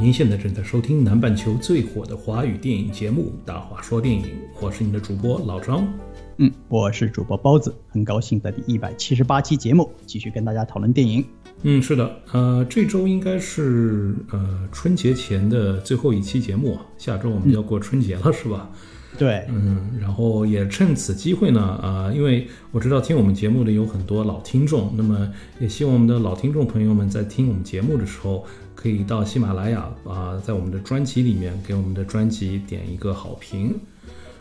[0.00, 4.22] 您现在正在收听南半球最火的华语电影节目《大话说电影》，
[4.60, 5.92] 我是你的主播老张。
[6.36, 11.24] 嗯，我是主播包子，很高兴在第一百七十八期节目继续跟大家讨论电影。
[11.62, 18.70] 嗯，是的，呃，这周应该是呃春节前的最后一期节目，下周我们就要过春节了，是吧？
[19.18, 28.44] 对，嗯，然后也趁此机会呢，啊，因为我知道听我们节目的有很多老听众，那么也希望我们的老听众朋友们在听我们节目的时候，
[28.80, 33.74] 可以到喜马拉雅啊，在我们的专辑里面给我们的专辑点一个好评。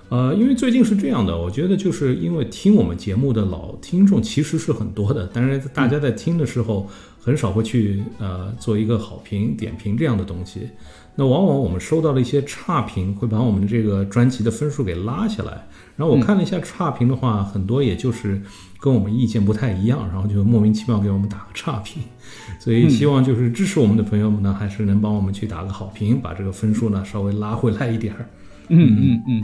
[0.09, 6.87] 呃，因为最近是这样的，我觉得就是因为听我们节目的老听众其实是很多的，但是大家在听的时候
[7.19, 10.69] 很少会去呃做一个好评点评这样的东西。
[11.15, 15.67] 那往往我们收到了一些差评，会把我们这个专辑的分数给拉下来。
[15.95, 18.39] 然后我看了一下差评的话，很多也就是
[18.79, 22.01] 跟我们意见不太一样，然后就莫名其妙给我们打个差评。
[22.59, 28.29] 所以希望就是支持我们的朋友们呢，还是能帮我们去打个好评，把这个分数呢稍微拉回来一点儿。
[28.69, 29.43] 嗯嗯嗯。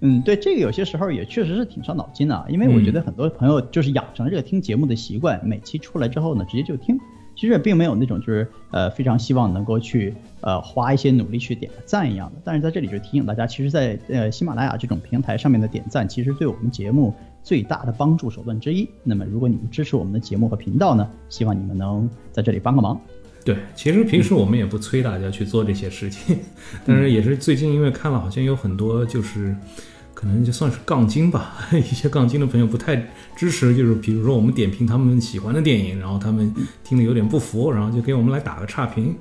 [0.00, 6.96] 嗯，对，这个有些时候也确实是挺伤脑筋的，因为我觉得很多朋友就是养成了这个听节目的习惯，每期出来之后呢，直接就听，
[7.34, 12.40] 其实也并没有那种就是呃非常希望能够去呃花一些努力去点个赞一样的。
[12.44, 17.12] 但是在这里就提醒大家，其实，在呃喜马拉雅这种平台上面的点赞，其实对我们节目
[17.48, 18.86] 最大的帮助手段之一。
[19.02, 23.00] 那么如果你们支持我们的节目和频道呢，希望你们能在这里帮个忙。
[23.42, 26.38] 对，其实平时我们也不催大家去做这些事情，
[26.84, 29.56] 但是也是最近因为看了，好像有很多就是。
[30.20, 32.96] 可能就算是杠精吧， 一些杠精的朋友不太
[33.36, 39.14] 支持，就是比如说我们点评他们喜欢的电影，然后他们听了有点不服，然后就给我们来打个差评。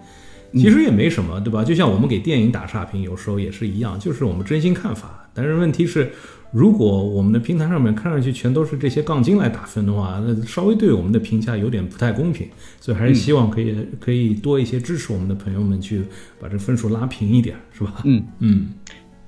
[0.53, 1.63] 其实也没什么，对吧？
[1.63, 5.29] 就像我们给电影打差评，有时候也是一样，就是我们真心看法。
[5.35, 6.11] 但是问题是，
[6.57, 12.47] 如果我们的平台上面看上去全都是这些杠精来打分的话，那稍微对我们的评价有点不太公平。
[12.81, 16.01] 所以还是希望可以可以多一些支持我们的朋友们去
[16.39, 18.01] 把这分数拉平一点，是吧？
[18.05, 18.69] 嗯嗯。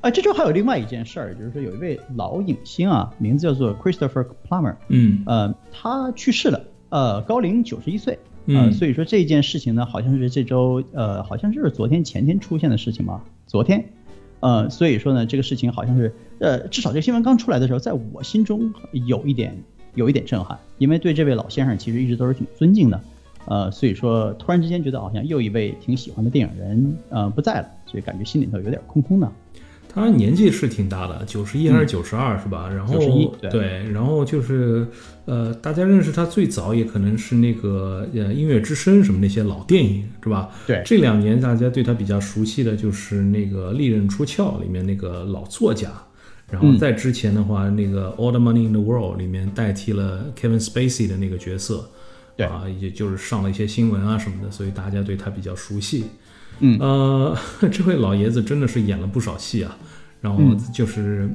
[0.02, 8.18] 啊，这周还有另外一件事儿，就是说有一位老影星啊，名字叫做 Christopher Plummer，嗯，呃，他去世了，呃，高龄九十一岁，
[8.48, 13.92] 呃，所以说这件事情呢，好像是这周，呃，好像就是昨天前天出现的事情吧，昨天，
[14.40, 19.56] 呃，所以说呢，这个事情好像是，呃，至少这个新闻刚出来的时候，在我心中有一点
[19.96, 23.02] 有一点震撼，因为对这位老先生其实一直都是挺尊敬的，
[23.46, 29.32] 呃，所以说突然之间觉得好像又一位挺喜欢的电影人，呃，不在了，所以感觉心里头有点空空的。
[29.92, 32.70] 他年纪是挺大的，九十一还是九十二是吧？
[32.70, 34.88] 然后对，然后就是，
[35.26, 40.52] 呃，大家认识他最早也可能是那个呃音乐之声什么那些老电影是吧？
[40.68, 45.90] 对，这两年大家对他比较熟悉的就是那个《利刃出鞘》里面那个老作家，
[46.52, 51.90] 然后在之前的话，那个《All the Money in the World》里面代替了 Kevin Spacey 的那个角色，
[52.38, 56.06] 对啊，也就是上了一些新闻啊什么的，所以大家对他比较熟悉。
[56.60, 57.38] 嗯呃，
[57.72, 59.78] 这位老爷子真的是演了不少戏啊，
[60.22, 60.42] 然后
[60.74, 61.30] 就是，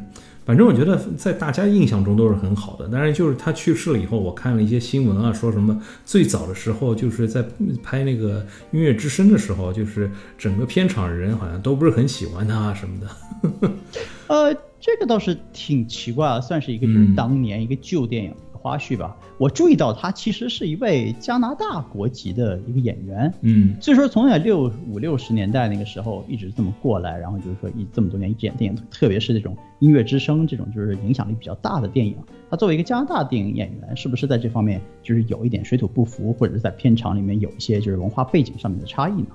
[0.44, 2.88] 反正我觉得在大家印象中都是很好的。
[2.92, 7.44] 但是就是他去世了以后，我看了一些新闻啊，说什么最早的时候就是在
[7.82, 8.40] 拍那个
[8.72, 13.70] 《音乐之声》的时候，就是整个片场人好像都不是很喜欢他什么的。
[14.28, 18.34] 呃，这个倒是挺奇怪啊，算是一个就是当年一个旧电影。
[18.64, 32.16] 花絮吧，我注意到他其实是一位加拿大国籍的一个演员，嗯，所以说从六五六十年代那个时候一直这么过来，然后就是说一这么多年演电影，特别是这种音乐之声这种就是影响力比较大的电影，
[32.48, 39.28] 他作为一个加拿大电影演员，是不是在这方面就是有一点水土不服，或者是在片场里面有一些就是文化背景上面的差异呢？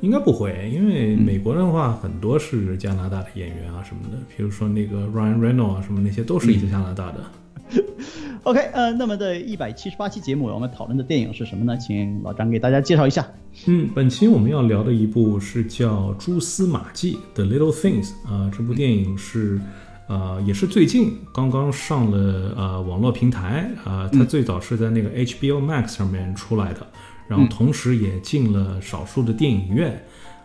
[0.00, 7.20] 应该不会，因为美国的话很多是加拿大的演员啊什么的，比如说那个 Ryan Reynolds 啊什么那些都是一些加拿大的。
[8.44, 11.76] OK，呃，那么的一百七十八期节目，我们讨论的电影是什么呢？
[11.78, 13.26] 请老张给大家介绍一下。
[13.66, 19.60] 嗯，本期我们要聊的一部是叫《蛛丝马迹》The Little Things 啊，这部电影是，
[20.06, 26.86] 呃，也是最近刚刚上了呃网络平台啊，它最早是在那个 HBO Max 上面出来的，
[27.26, 30.00] 然后同时也进了少数的电影院，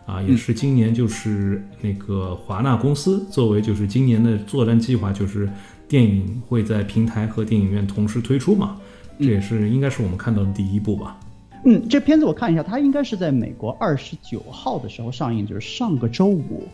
[0.07, 5.47] 啊，也是今年就是那个华纳公司作为就是今年的作战计划就是。
[5.91, 8.79] 电影会在平台和电影院同时推出嘛？
[9.19, 11.19] 这也是应该是我们看到的第一部吧。
[11.65, 16.65] 嗯，这片子我看一下，它应该是在美国二十九号的时候上映，就是上个周五。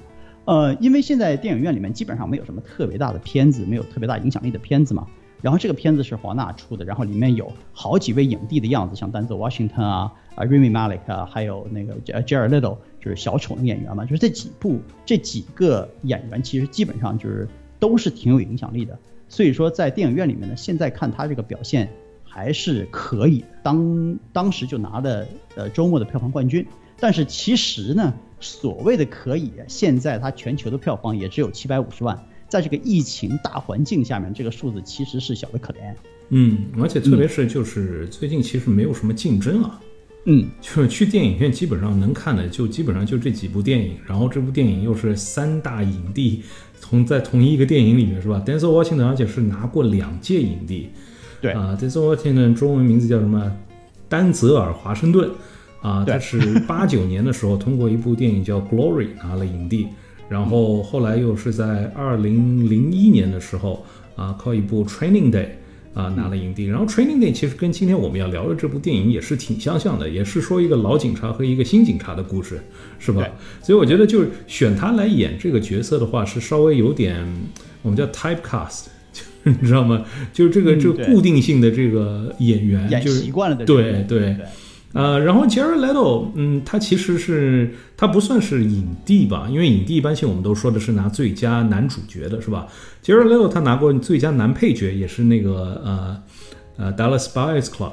[0.46, 5.08] 呃，因为现在电影院里面基本上没有什么特别大的片子，没有特别大影响力的片子嘛。
[5.42, 14.06] 然后这个片子是华纳出的，然后里面有好几位影帝的样子，像丹泽·华盛顿啊、啊 Rami Malek 啊，还有那个 Jared Little，就是小丑的演员嘛。
[14.06, 17.48] 就是这几部这几个演员，其实基本上就是。
[17.80, 18.98] 都是挺有影响力的，
[19.30, 21.90] 所以说在电影院里面呢，现在看他这个表现
[22.24, 23.44] 还是可以。
[23.64, 26.66] 当当时就拿了呃周末的票房冠军，
[27.00, 35.94] 但是其实呢，所谓的可以，现在它全球的票房也只有七百五十万，在这个疫情大环境下面，这个数字其实是小的可怜。
[36.30, 39.80] 嗯，而且特别是就是最近其实没有什么竞争啊，
[40.30, 46.44] 嗯，就是去电影院基本上能看的就基本上就这几部电影，然后这部电影又是三大影帝
[46.82, 50.90] 同在同一个电影里面是吧？Denzel Washington 而且是拿过两届影帝，
[51.40, 51.54] 对。
[51.54, 53.52] 啊，Denzel Washington 中文名字叫什么？
[54.10, 55.30] 丹泽尔华盛顿。
[55.80, 59.88] 啊，他是八九年的时候通过一部电影叫《Glory》拿了影帝，
[60.28, 63.86] 然后后来又是在二零零一年的时候
[64.16, 65.46] 啊，靠一部《Training Day》
[65.98, 66.66] 啊拿了影帝。
[66.66, 72.62] 然后《Training Day》其实跟今天我们要聊的这部电影也是挺相像的，也是说一个老警察和一个新警察的故事，
[73.00, 73.28] 是吧？
[73.64, 77.26] 所以我觉得就是选他来演这个角色的话，是稍微有点
[77.82, 78.86] 我们叫 typecast。
[79.44, 80.06] 你知道吗？
[80.34, 83.64] 就是这个这个固定性的这个演员，演习惯了的。
[83.64, 84.36] 对对，
[84.98, 89.48] 呃，然后 Jared Leto，嗯，他其实是他不算是影帝吧？
[89.48, 92.66] 因为影帝一般性我们都说的是拿最佳男主角的，是吧
[93.04, 96.24] ？Jared Leto 他拿过最佳男配角，也是那个呃
[96.78, 97.92] 呃 Dallas Buyers Club，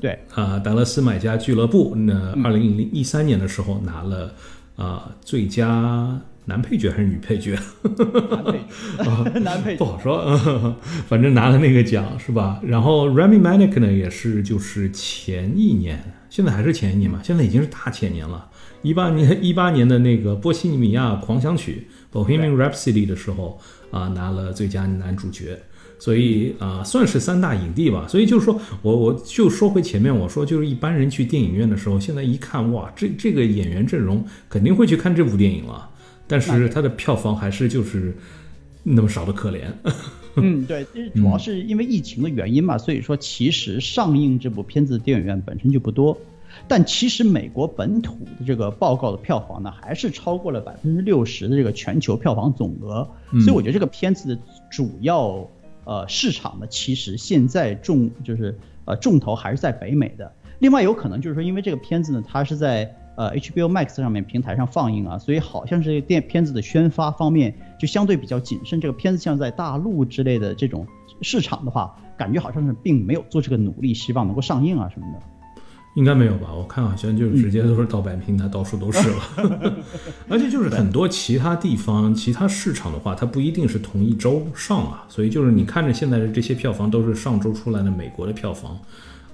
[0.00, 1.94] 对啊，达拉斯买家俱乐部。
[1.94, 4.32] 那二零零一三年的时候拿了
[4.76, 6.18] 啊最佳。
[6.46, 7.56] 男配角还是女配角？
[7.82, 8.58] 男配
[9.04, 10.74] 角， 男配不好说，嗯
[11.06, 12.60] 反正拿了那个奖是吧？
[12.64, 18.48] 然后 Rami Malek 呢，也是就是前一年，现在还是前一年嘛，现在已经是大前年了。
[18.82, 23.60] 一八年一八年的那个波西米亚狂想曲 Bohemian Rhapsody 的时候
[23.90, 25.58] 啊，拿了最佳男主角，
[25.98, 28.06] 所以啊，算是三大影帝吧。
[28.08, 35.90] 所以就是说我我就说回前面我说，就是一般人去电影院的时候，现在一看哇，这这个演员阵容肯定会去看这部电影了。
[36.30, 38.14] 但是它的票房还是就是
[38.84, 39.64] 那么少的可怜。
[40.36, 46.16] 嗯， 对，主要是因为疫情的原因嘛，所以说其实上映这部片子的电影院本身就不多。
[46.68, 53.08] 但其实美国本土的这个报告的票房呢，还是超过了百分之六十的这个全球票房总额。
[53.44, 55.44] 所以我觉得这个片子的主要
[55.84, 60.32] 呃市场呢，其实现在重就是呃重头还是在北美的。
[60.60, 62.96] 另外有可能就是说，因为这个片子呢，它是在。
[63.16, 68.80] 呃，HBO Max 上面平台上放映啊，所以好像是电片子的宣发方面就相对比较谨慎。
[68.80, 70.86] 这个片子像在大陆之类的这种
[71.20, 75.20] 市场的话，感觉好像是并没有做这个努力，希望能够上映啊什么的。
[75.96, 76.54] 应该没有吧？
[76.54, 79.74] 我看好像就是直接都是盗版平台，到处都是了。
[80.30, 85.04] 而且就是很多其他地方、其他市场的话，它不一定是同一周上啊。
[85.08, 88.78] 所以就是你看着现在的这些票房都是上周出来的美国的票房。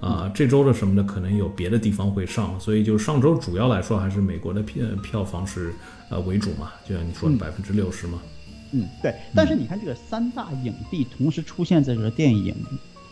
[0.07, 5.75] 啊，这周的什么的可能有别的地方会上，所以就上周主要来说还是美国的票票房是
[6.09, 8.19] 呃为主嘛，就像你说的百分之六十嘛。
[8.73, 9.15] 嗯，对。
[9.35, 12.55] 但是你看这个三大影帝同时出现在这个电影，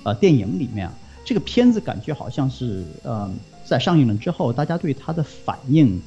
[0.04, 0.88] 呃，电影里面，
[1.24, 3.30] 这个片子感觉好像是呃
[3.64, 6.00] 在上映了之后，大家对它的反应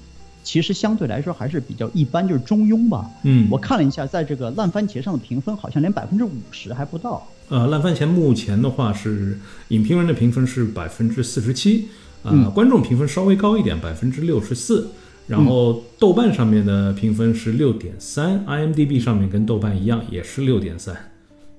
[0.44, 3.10] 其实相对来说还是比较一般，就是中庸吧。
[3.24, 7.28] 嗯，我看了一下，在这个烂番茄上的评分好像连百分之五十还不到。
[7.50, 9.40] 呃，烂番茄目前的话是
[9.70, 11.88] 影评人的评分是百分之四十七，
[12.22, 14.90] 啊，观众评分稍微高一点，百分之六十四，
[15.28, 20.94] 然后豆瓣上面的评分是六点三，IMDB 上面跟豆瓣一样也是六点三。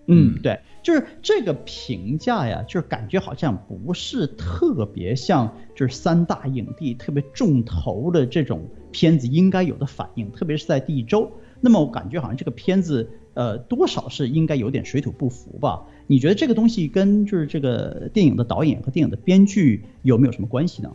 [0.08, 11.32] 嗯，对，就是这个评价呀，就是感觉好像不是特别像就是三大影帝特别重头的这种片子应该有的反应，特别是在第一周。
[11.60, 13.08] 那么我感觉好像这个片子。
[13.38, 15.80] 呃，多少是应该有点水土不服吧？
[16.08, 20.90] 你觉得这个东西跟就是这个电影的导演和电影的编剧有没有什么关系呢？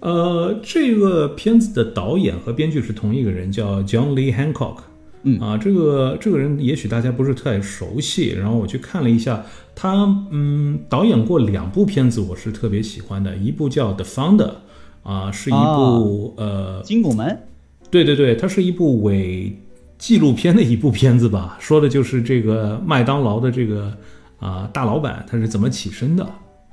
[0.00, 4.78] 呃，这个片子的导演和编剧是同一个人，叫 John Lee Hancock。
[5.24, 9.44] 嗯啊，这个这个人也许大家不是太熟悉，然后我去看了一下，
[9.74, 14.52] 他嗯导演过两部片子，我是特别喜欢的，一部叫《The Founder》，
[15.02, 17.38] 啊，是一部呃金拱门。
[17.90, 19.54] 对对对，它是一部伪。
[19.98, 23.92] 纪录片的一部片子吧， 说的就是这个麦当劳的这个
[24.38, 26.26] 啊大老板他是怎么起身的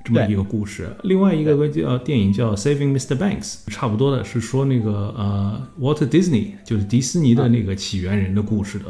[0.04, 0.88] 这么一个故事。
[1.04, 3.18] 另外一个叫电影叫《Saving Mr.
[3.18, 8.86] Banks》，差不多的是说那个呃 Walt Disney 就是迪士尼的那个起源人的故事的。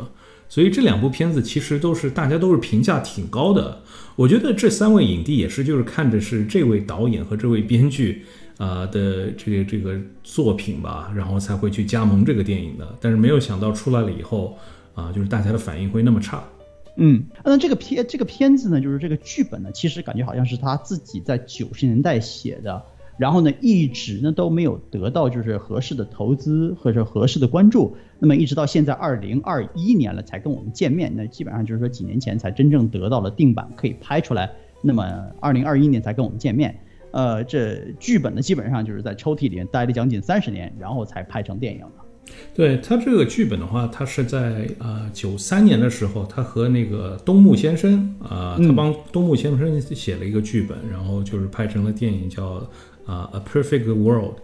[0.48, 3.82] 所以这两部片子其实都是大家都是评价挺高的。
[4.16, 8.26] 我觉得这三位影帝也是就是看着是这位导演和这位编剧。
[8.58, 14.58] 啊的这个这个作品吧，然后才会去加盟这个电影的，但是没有想到出来了以后，
[14.94, 16.44] 啊，就是大家的反应会那么差。
[16.98, 22.82] 嗯，那这个片这个片子呢，就是这个剧本呢，其实感觉好像是他自己在九十年代写的，
[23.18, 34.50] 然后呢，一直呢都没有得到就是合适的投资或者合适的关注，那么一直到现在二零二一年了才跟我们见面，那基本上就是说几年前才真正得到了定版可以拍出来，
[34.82, 35.04] 那么
[35.42, 36.74] 二零二一年才跟我们见面。
[37.16, 42.34] 呃，这剧本呢基本上就是在抽屉里面待了将近三十年，然后才拍成电影的。
[42.54, 52.68] 对他这个剧本的话，他是在呃九三年的时候，他和那个东木先生啊、他帮东木先生写了一个剧本，然后就是拍成了电影叫
[53.06, 54.36] 啊、A Perfect World》，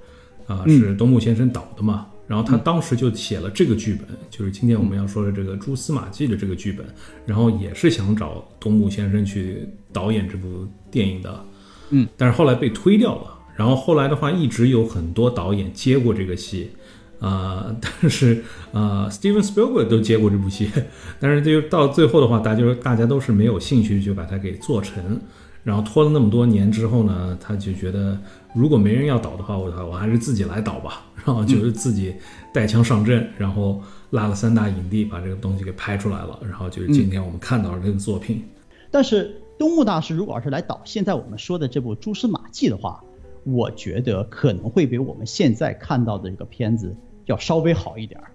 [0.54, 2.08] 啊、是东木先生导的嘛。
[2.26, 6.86] 然后他当时就写了这个剧本，就是今天我们要说的这个蛛丝马迹的这个剧本，
[7.26, 11.44] 然后也是想找东木先生去导演这部电影的，
[11.92, 13.38] 嗯，但是后来被推掉了。
[13.56, 16.72] 然后后来的话，一直有很多导演接过这个戏，
[17.20, 18.44] 啊、 但是
[18.74, 20.72] 啊、s t e v e n Spielberg 都接过这部戏，
[21.20, 25.20] 但是就到最后的话，大家大家都是没有兴趣就把它给做成，
[25.64, 28.18] 然后拖了那么多年之后呢，他就觉得
[28.56, 32.16] 如果没人要导的话，我我还是自己来导吧， 然后就是自己
[32.52, 33.80] 带枪上阵，然后
[34.12, 38.44] 拉了三大影帝把这个东西给拍出来了，然后就是今天我们看到的这个作品。
[38.90, 43.00] 但是东木大师如果要是来导现在我们说的这部《蛛丝马迹》的话，
[43.44, 48.32] 我觉得可能会比我们现在看到的这个片子要稍微好一点儿。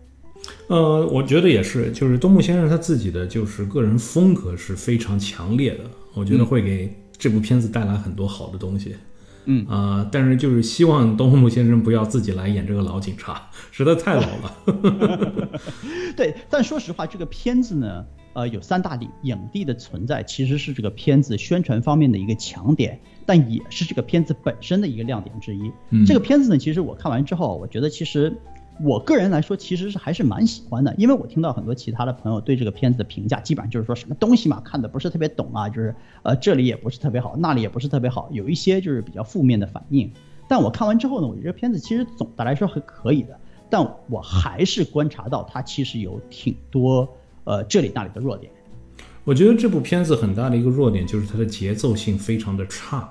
[0.68, 5.80] 呃，我觉得也是，就是东木先生他自己的就是个人风格是非常强烈的，
[6.14, 8.94] 我觉得会给这部片子带来很多好的东西。
[9.46, 14.56] 嗯啊、但是就是希望东木先生不要自己来演这个老警察，实在太老了。
[16.16, 18.04] 对，但说实话，这个片子呢，
[18.36, 25.72] 呃，有三大影影帝的存在，其实是这个片子宣传方面的一个强点，但也是这个片子本身的一个亮点之一。
[25.88, 28.36] 嗯这个片子呢，其实我看完之后，我觉得其实
[28.82, 40.12] 我个人来说，其实是还是蛮喜欢的，因为我听到很多其他的朋友对这个片子的评价，基本上就是说什么东西嘛，看的不是特别懂啊，就是呃这里也不是特别好，那里也不是特别好，有一些就是比较负面的反应。
[40.46, 43.40] 但我看完之后呢，我觉得这片子其实总的来说还可以的，
[43.70, 47.08] 但我还是观察到它其实有挺多
[47.46, 48.52] 呃这里那里的弱点。
[49.24, 53.08] 我觉得这部片子很大的一个弱点就是它的节奏性非常的差，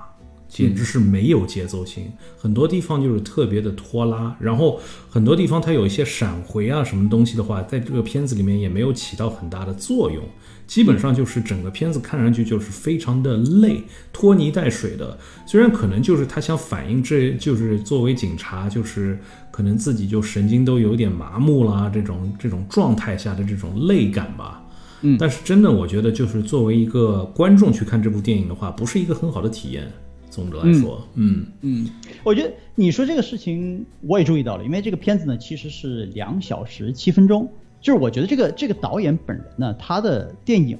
[0.47, 10.23] 简直是没有节奏性，很多地方就是特别的拖拉，然后很多地方它有一些闪回啊什么东西的话，在这个片子里面也没有起到很大的作用，
[10.67, 13.81] 基本上就是整个片子看上去就是非常的累，
[14.11, 15.17] 拖泥带水的。
[15.45, 19.17] 虽然可能就是他想反映，这就是作为警察，就是
[19.51, 24.61] 可能自己就神经都有点麻木啦，这种这种状态下的这种累感吧。
[25.01, 29.91] 嗯但是真的，我觉得就是作为一个观众去看这部电影的话，不是一个很好的体验。
[30.31, 31.87] 总的来说，嗯嗯，
[32.21, 37.49] 我觉得你说这个事情我也注意到了，因为这个片子呢其实是两小时七分钟，
[37.85, 40.75] 就是我觉得这个这个导演本人呢，他的电影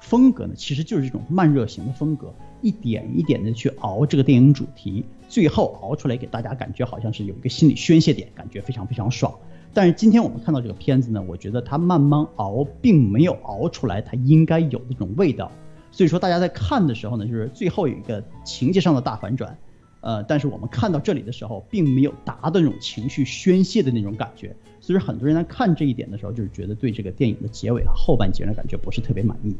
[0.00, 9.32] 风格呢其实就是这种慢热型的风格，一点一点的去熬这个电影主题，最后熬出来给大家感觉好像是有一个心理宣泄点，感觉非常非常爽。
[9.72, 15.52] 但是今天我们看到这个片子呢，我觉得他慢慢熬，并没有熬出来他应该有的这种味道。
[15.92, 19.56] 所以说大家在看的时候呢，就是最后有一个情节上的大反转，
[20.00, 24.56] 呃，但是我们看到这里的时候，并没有达到那种情绪宣泄的那种感觉，
[24.88, 29.54] 所以说很多人在看这一点的时候，就是觉得对这个电影的结尾和后半截的感觉不是特别满意。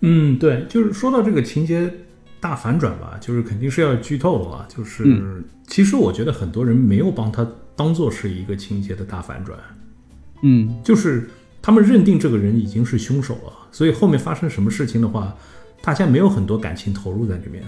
[0.00, 1.88] 嗯，对，就是说到这个情节
[2.40, 4.66] 大反转吧，就是肯定是要剧透的啊。
[4.68, 9.56] 就是、其实我觉得很多人没有帮他当做是一个情节的大反转，
[10.42, 11.30] 嗯就是
[11.62, 15.32] 他们认定这个人已经是凶手了，所以后面发生什么事情的话，
[15.80, 17.62] 大家没有很多感情投入在里面。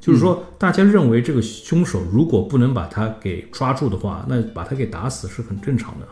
[0.00, 6.08] 就是说，大家认为这个凶手如果不能把他给抓住的话，那把他给打死是很正常的，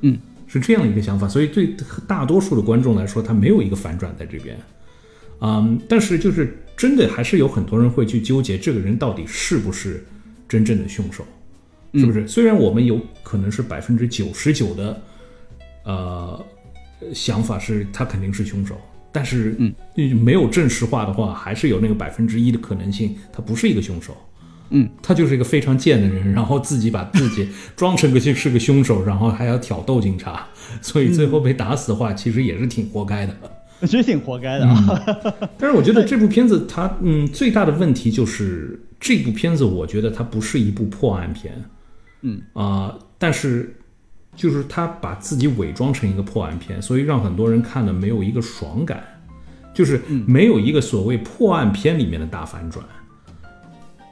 [0.00, 0.18] 嗯，
[0.48, 1.28] 是这样一个想法。
[1.28, 1.76] 所以对
[2.06, 4.58] 大多数的观众来说，他没有一个反转在这边。
[5.40, 10.04] 嗯，但是就是真的还是有很多人会去纠结这个人到底是不是
[10.48, 11.24] 真正的凶手，
[11.94, 12.26] 是不是？
[12.26, 15.00] 虽然我们有可能是百分之九十九的
[15.84, 16.44] 呃
[17.14, 18.76] 想法是他肯定是凶手，
[19.10, 19.74] 但是嗯
[20.22, 24.16] 没有正式化的话，还是有那个百分之一的可能性他不是一个凶手。
[24.70, 30.46] 嗯，他就是一个非常贱的人，然后自己把自己装成个是个凶手，然后还要挑逗警察，
[30.82, 33.34] 所以最后被打死的话，其实也是挺活该的。
[33.80, 34.84] 我觉得挺活该的啊。
[35.56, 41.64] 但是我觉得这部片子它嗯最大的问题就是这部片子，我觉得它不是一部破案片，
[42.20, 43.74] 嗯啊、但是
[44.38, 49.02] 就是他把自己伪装成一个破案片，所以让很多人看了没有一个爽感，
[49.74, 52.82] 就是没有一个所谓破案片里面的大反转。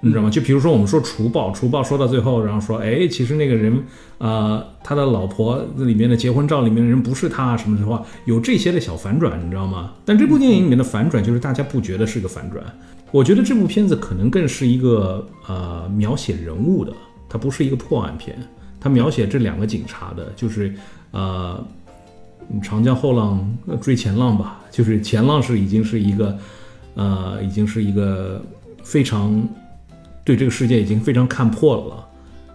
[0.01, 0.29] 你知道吗？
[0.29, 3.83] 就比如说我们说除暴，除暴说到最后，然后说，哎，其实那个人，
[4.19, 9.95] 呃，他的老婆里面的结婚照里面的人不是他什么的话，有这些的小反转，你知道吗？
[10.05, 12.63] 但这部电影里面的反转就是大家不觉得是个反转。
[13.11, 16.93] 我觉得这部片子可能更是一个呃描写人物的，
[17.29, 18.37] 它不是一个破案片，
[18.87, 20.73] 它描写这两个警察的，就是
[21.11, 21.67] 呃
[22.63, 26.39] 长江后浪追前浪吧，就是前浪是已经是一个
[26.95, 28.41] 呃已经是一个
[28.85, 29.45] 非常
[30.25, 32.07] 对这个世界已经非常看破了，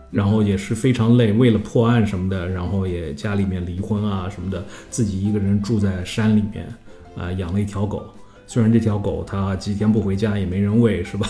[0.10, 6.66] 然后也是非常累，为了破案什么的，然后也家里面离婚啊什么的，自己一个人住在山里面，
[7.18, 8.06] 啊，养了一条狗。
[8.52, 11.26] 虽然这条狗它几天不回家也没人喂，是吧？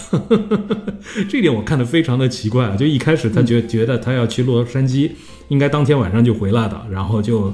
[1.30, 2.75] 这点我看得非常的奇怪啊！
[2.75, 5.12] 就一开始他觉觉得他要去洛杉矶，
[5.48, 7.54] 应该当天晚上就回来的，然后就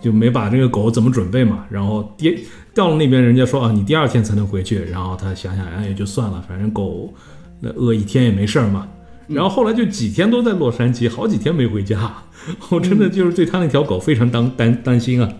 [0.00, 1.66] 就没把这个狗怎么准备嘛。
[1.68, 2.42] 然后第
[2.72, 4.82] 到了那边，人家说啊，你第二天才能回去。
[4.84, 7.12] 然后他想想，哎，也就算了，反正狗
[7.60, 8.88] 那饿一天也没事儿嘛。
[9.26, 12.10] 然后后来就几天都在洛杉矶，好几天没回家，
[12.72, 15.30] 我真的就是对他那条狗非常担担担心啊。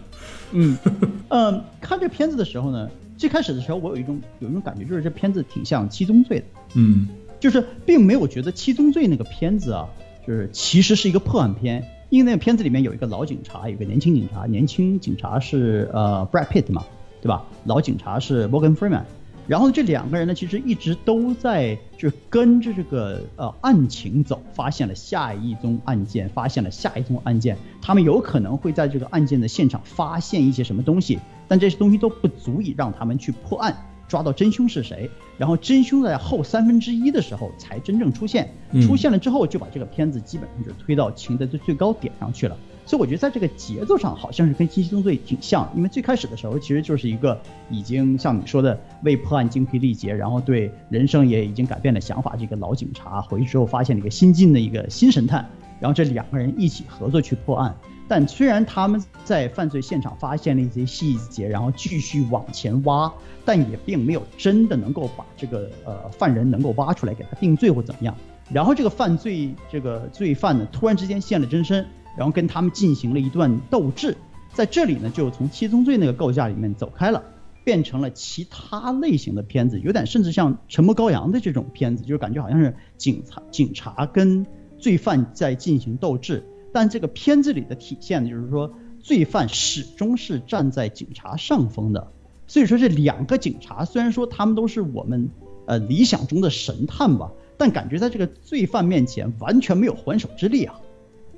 [0.52, 0.76] 嗯
[1.30, 2.86] 嗯，看这片子的时候呢。
[3.16, 9.88] 最开始的时候，我有一种有一种感觉，就是这片子挺像《七宗罪》的，嗯，就是并没有觉得《七宗罪》那个片子啊，
[10.26, 16.84] 就是其实是一个破案片，因为那个片子里面有一个老警察，有个年轻警察，年轻警察是呃 Brad Pitt 嘛，
[17.20, 17.44] 对吧？
[17.64, 19.04] 老警察是 Morgan Freeman。
[19.48, 27.56] 然后这两个人呢，其实一直都在就是跟着这个呃案情走，发现了下一宗案件，发现了下一宗案件。
[27.80, 31.18] 他们有可能会在这个案件的现场发现一些什么东西，
[31.48, 35.10] 但这些东西都不足以让他们去破案，抓到真凶是谁。
[35.38, 38.48] 然后真凶在后三分之一的时候才真正出现，
[38.86, 42.56] 出现了之后就把这个片子基本上就推到情的最最高点上去了。
[42.84, 55.48] 所以我觉得在这个节奏上好像是跟《七宗罪》挺像，因为最开始的时候其实就是一个已经像你说的为破案精疲力竭，然后对人生也已经改变了想法这个老警察回去之后发现了一个新晋的一个新神探，
[55.80, 57.74] 然后这两个人一起合作去破案。
[58.08, 63.10] 但虽然他们在犯罪现场发现了一些细节，然后继续往前挖，
[63.44, 68.14] 但也并没有真的能够把这个呃犯人能够挖出来给他定罪或怎么样。
[68.50, 71.86] 然后这个犯罪这个罪犯呢，突然之间现了真身。
[72.16, 74.16] 然后跟他们进行了一段斗智，
[74.52, 77.22] 在这里呢，就从七宗罪那个构架里面走开了，
[77.64, 84.46] 变成了其他类型的片子，有点甚至像《沉默羔羊》的这种片子，就是感觉好像是警察警察跟
[84.78, 92.08] 罪犯在进行斗智，但这个片子里的体现呢就是说，罪犯始终是站在警察上风的，
[92.46, 95.30] 所以说这两个警察虽然说他们都是我们
[95.66, 100.74] 呃理想中的神探吧，但感觉在这个罪犯面前完全没有还手之力啊。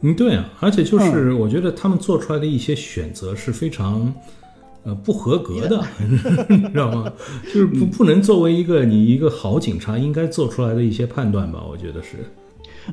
[0.07, 4.13] 嗯，对啊，而且就是我觉得他们做出来的一些选择是非常，
[4.83, 5.83] 呃，不合格的，
[6.51, 7.11] 你知道吗？
[7.45, 11.65] 就是不不能作为一个你一个好警察应该做出来的一些判断吧？
[11.67, 12.19] 我觉得是。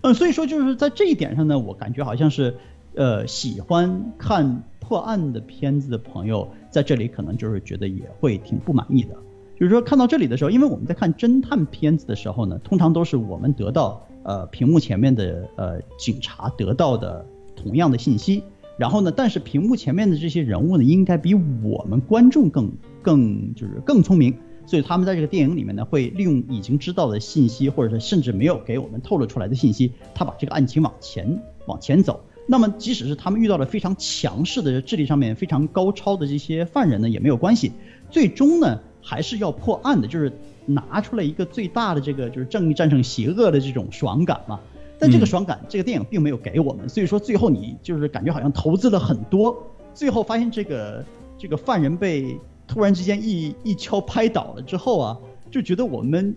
[0.04, 2.56] 嗯，所以说就是在这一点上呢，我感觉好像是，
[2.96, 9.14] 呃，喜欢看破案的片子的朋友在这里可能就是觉得也会挺不满意的。
[9.60, 14.08] 就是说看到这里的时候，因为我们在看侦探片子的时候呢，通常都是我们得到。
[14.24, 18.44] 呃，屏幕前面的呃警察得到的同样的信息，
[18.78, 24.34] 然后呢，但是屏幕前面的这些人物呢，应该比我们观众更更就是更聪明，
[24.66, 32.24] 所以他们在这个电影里面呢，会利用已经知道的信息，或者是甚至没有给我们透露出来的信息，他把这个案情往前往前走。
[32.48, 37.72] 那么，即使是他们遇到了非常强势的智力上面非常高超的这些犯人呢，也没有关系，
[38.10, 40.32] 最终呢，还是要破案的，就是。
[40.74, 44.60] 拿出了一个最大的这个就是正义战胜邪恶的这种爽感嘛，
[45.00, 49.56] 但这个爽感这个电影并没有给我们，所以说最后你就是感觉好像投资了很多，
[49.94, 51.04] 最后发现这个
[51.38, 55.18] 这个犯人被突然之间一一敲拍倒了之后啊，
[55.50, 56.36] 就觉得我们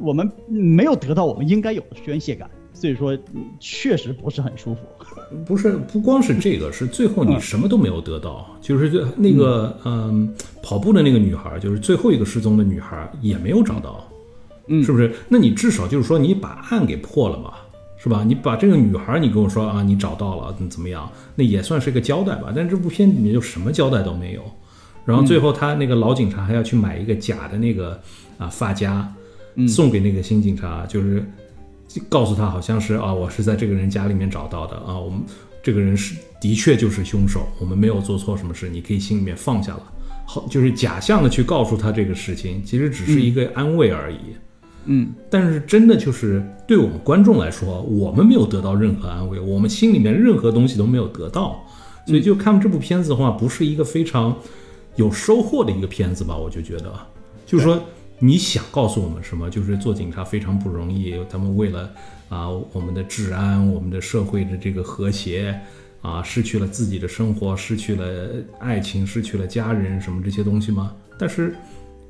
[0.00, 2.50] 我们没有得到我们应该有的宣泄感。
[2.80, 3.16] 所以说，
[3.58, 4.80] 确实不是很舒服。
[5.44, 8.56] 不是，不光是这个，是最后你什么都没有得到。
[8.62, 14.02] 就是那个，嗯，跑步的那个女孩，就是最后一个失踪的女孩，也没有找到。
[14.68, 15.14] 嗯，是不是？
[15.28, 17.52] 那你至少就是说，你把案给破了嘛，
[17.98, 18.24] 是吧？
[18.26, 21.06] 你把这个女孩，你跟我说啊，你找到了，怎么样？
[21.34, 22.50] 那也算是一个交代吧。
[22.56, 24.42] 但这部片里面就什么交代都没有。
[25.04, 28.00] 然后最后他那个老警察还要去买一个假的那个
[28.38, 29.06] 啊发夹，
[29.68, 31.22] 送给那个新警察，就是。
[32.08, 35.20] 告诉他好像是啊，我是在这个人家里面找到的啊，我们
[35.62, 39.82] 这个人是的确就是凶手，我们没有做错什么事，你可以心里面放下了。
[40.24, 44.18] 好，就是假象的去告诉他这个事情，其实只是一个安慰而已。
[44.84, 51.60] 嗯，但是真的就是对我们观众来说，我们没有得到任何安慰，我们心里面任何东西都没有得到，
[52.06, 54.36] 所以就看这部片子的话，不是一个非常
[54.94, 56.36] 有收获的一个片子吧？
[56.36, 56.94] 我就觉得，
[57.44, 57.82] 就是说。
[58.22, 59.48] 你想告诉我们什么？
[59.48, 61.90] 就是做警察非常不容易，他们为了
[62.28, 65.58] 啊我们的治安、我们的社会的这个和谐，
[66.02, 68.28] 啊失去了自己的生活，失去了
[68.58, 70.94] 爱情，失去了家人什么这些东西吗？
[71.18, 71.56] 但是，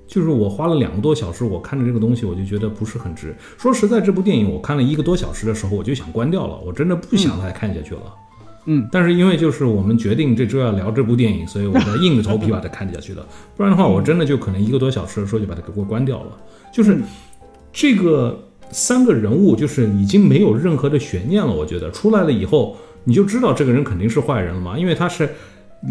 [0.08, 3.32] 就是我花了两个多小时，我看着这个东西，我就觉得不是很值。
[3.56, 8.12] 说实在，这部电影我看了一个多小时的时候，我就想关掉了，我真的不想再看下去了。
[8.92, 13.26] 但是因为就是我们决定这周要聊这部电影，所以我才硬着头皮把它看下去的。
[13.56, 16.38] 不然的话，我真的就可能一个多小时的时候就把它给我关掉了。
[16.72, 16.98] 就是
[17.72, 18.38] 这个
[18.70, 21.52] 三个人物就是已经没有任何的悬念了。
[21.52, 25.28] 我觉得出来了以后，你就知道这个人肯定是坏人了嘛，因为他是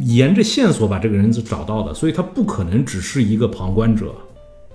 [0.03, 4.13] 沿着线索把这个人找到的，所以他不可能只是一个旁观者。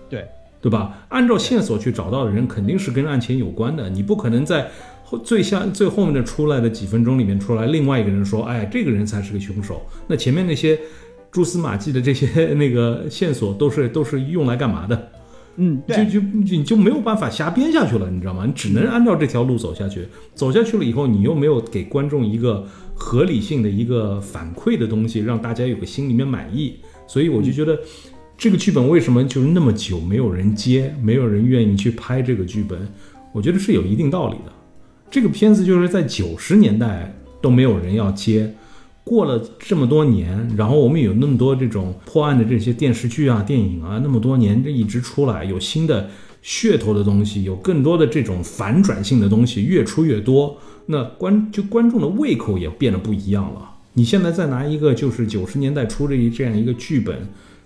[0.09, 0.25] 对。
[0.61, 1.05] 对吧？
[1.11, 3.91] 按照线索去找到的人，肯定是跟案情有关的。
[3.91, 4.71] 你不可能在后
[5.19, 10.79] 最下最后面的出来的几分钟里面出来，另外一个人说：“哎，这个人才是个凶手。”那前面那些
[11.31, 15.11] 蛛丝马迹的这些 那个线索都是都是用来干嘛的？
[15.57, 18.45] 嗯，就就你就没有办法瞎编下去了，你知道吗？
[18.47, 20.07] 你只能按照这条路走下去。
[20.35, 26.77] 走下去了以后，你又没有给观众一个合理性的一个反馈的东西，让大家有个心里面满意。
[27.07, 27.79] 所以我就觉得。
[28.37, 32.77] 这个剧本为什么就是那么久没有人接，没有人愿意去拍这个剧本？
[33.33, 34.53] 我觉得是有一定道理的。
[35.15, 38.53] 这个片子就是在九十年代都没有人要接，
[39.05, 46.11] 过了这么多年，然后我们有那么多这种破案的这些电视剧啊、电影啊，那么多年这一直出来，有新的
[46.43, 53.71] 噱头的东西，有更多的这种反转性的东西越出越多，那观就观众的胃口也变得不一样了。
[53.93, 57.17] 你现在再拿一个就是九十年代出的这样一个剧本。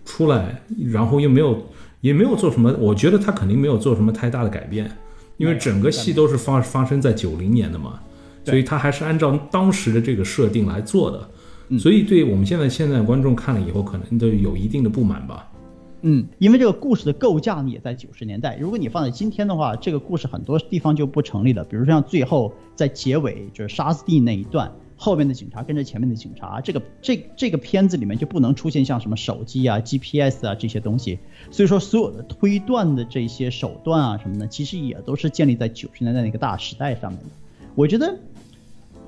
[0.04, 1.66] 出来，然后又没有，
[2.00, 2.74] 也没有做什么。
[2.78, 4.90] 我觉得他肯定没有做什么太大的改变，
[5.38, 7.98] 因为整个戏都是发发生在九零年的嘛，
[8.44, 11.78] 所以他还是按照当时的这个设定来做的。
[11.78, 15.50] 所以对我们现在现在观众看了以后，可能都有一定的不满吧。
[16.02, 21.64] 嗯，因为这个故事的构架呢也在九十年代，如果你放在今天的话，这个故事很多地方就不成立了。
[21.64, 24.70] 比如像最后在结尾就是沙斯蒂那一段。
[25.00, 31.20] 后面的警察跟着前面的警察，这个这这个片子里面就不能出现像什么手机啊、GPS 啊这些东西。
[31.52, 37.26] 所以说，所有的推断的这些手段啊什么的，其实也都是建立在九十年代那个大时代上面的。
[37.76, 38.18] 我觉得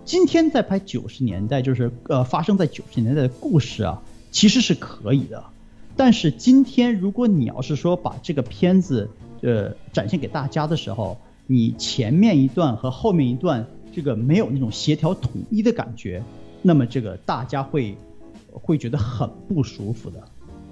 [0.05, 4.01] 今天在拍九十年代，就是呃发生在九十年代的故事啊，
[4.31, 5.43] 其实是可以的。
[5.97, 13.67] 但是今天如果你要是说把这个片子呃展现给大家的时候，你前面一段和后面一段。
[13.93, 16.23] 这个没有那种协调统一的感觉，
[16.63, 17.97] 那么这个大家会
[18.53, 20.23] 会觉得很不舒服的，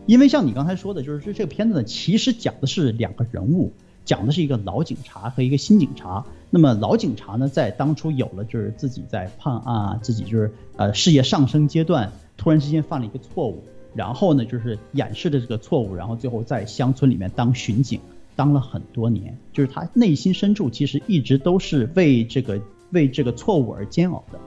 [0.07, 3.73] 因为像你刚才说的，就是这这个片子呢，其实讲的是两个人物，
[4.05, 6.25] 讲的是一个老警察和一个新警察。
[6.51, 13.63] 那么老警察呢，在当初有了就是自己在判案啊，自己就是呃事业上升阶段，突然之间犯了一个错误，
[13.95, 18.01] 然后呢就是掩饰的这个错误，然后最后在乡村里面当巡警，
[18.35, 22.61] 当了很多年，就是他内心深处其实一直都是为这个。
[22.91, 24.39] 为这个错误而煎熬的，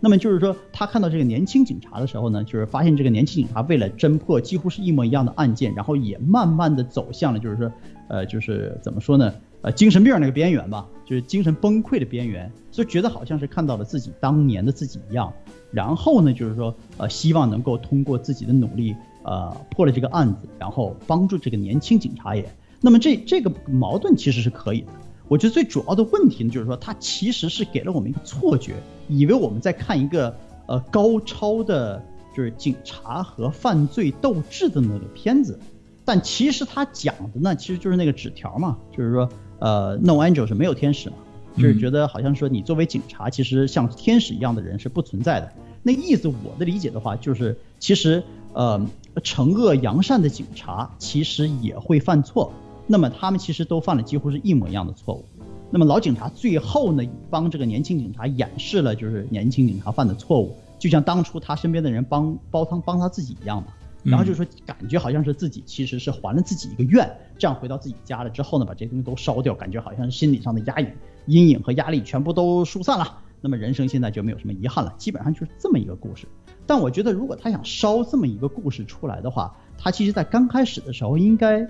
[0.00, 7.72] 那么就是说，他看到这个年轻警察的时候呢，就是发现这个年轻警察为了侦破几乎是一模一样的案件，然后也慢慢的走向了，就是说，
[8.08, 15.30] 呃，就是怎么说呢，呃，精神病那个边缘吧，就是精神崩溃的边缘，所以觉得好像是看到了自己当年的自己一样，
[15.70, 24.88] 然后呢，就是说，呃，希望能够通过自己的努力，呃，破了这个案子，然后帮助这个年轻警察也，那么这这个矛盾其实是可以的。
[25.30, 28.74] 我觉得最主要的问题呢，就是说它其实是给了我们一个错觉，
[29.08, 32.02] 以为我们在看一个呃高超的，
[32.36, 35.56] 就是警察和犯罪斗智的那个片子，
[36.04, 39.28] 但其实它讲的呢，其实就是那个纸条嘛，就是说
[39.60, 41.16] 呃，No Angel 是没有天使嘛，
[41.56, 45.52] 就是觉得好像说你作为警察，其实像天使一样的人是不存在的。
[45.84, 48.20] 那意思我的理解的话，就是其实
[48.52, 48.84] 呃
[49.22, 52.52] 惩恶扬善的警察其实也会犯错。
[52.92, 55.24] 那么他们其实都犯了几乎是一模一样的错误。
[55.70, 63.68] 那么老警察最后呢，帮这个年轻警察掩饰了就是年轻警察犯的错误，就像当初他身边的人帮煲汤帮他自己一样嘛。
[64.02, 70.88] 然后就说感觉好像是自己其实是还了自己一个愿，这样回到自己家了之后呢，把这些东西都烧掉，感觉好像是心理上的压抑、
[71.26, 73.18] 阴影和压力全部都疏散了。
[73.40, 76.26] 那么人生现在就没有什么遗憾了，基本上就是这么一个故事。
[76.66, 81.64] 但我觉得如果他想烧这么一个故事出来的话，他其实在刚开始的时候应该。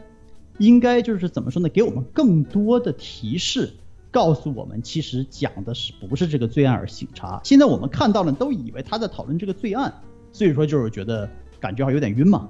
[0.61, 1.69] 应该就是怎么说呢？
[1.71, 3.73] 给我们更多的提示，
[4.11, 7.41] 告诉我们其实讲的是不是这个罪案而警察。
[7.43, 9.93] 现在我们看到了，都以为他在讨论这个罪案，
[10.33, 12.49] 所以说就是觉得感觉好像有点晕嘛。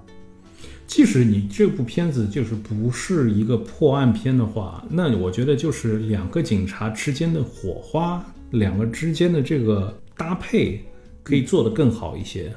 [0.89, 10.85] 即使你这部片子就是不是一个破案片的话，那我觉得就是两个警察之间的火花，两个之间的这个搭配
[11.23, 12.53] 可以做得更好一些。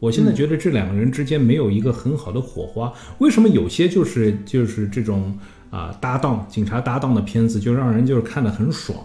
[0.00, 2.92] 我现在觉得这两个人之间没有一个很好的火花。
[3.18, 5.36] 为什么有些就是就是这种
[5.70, 8.96] 啊搭档警察搭档的片子就让人就是看得很爽？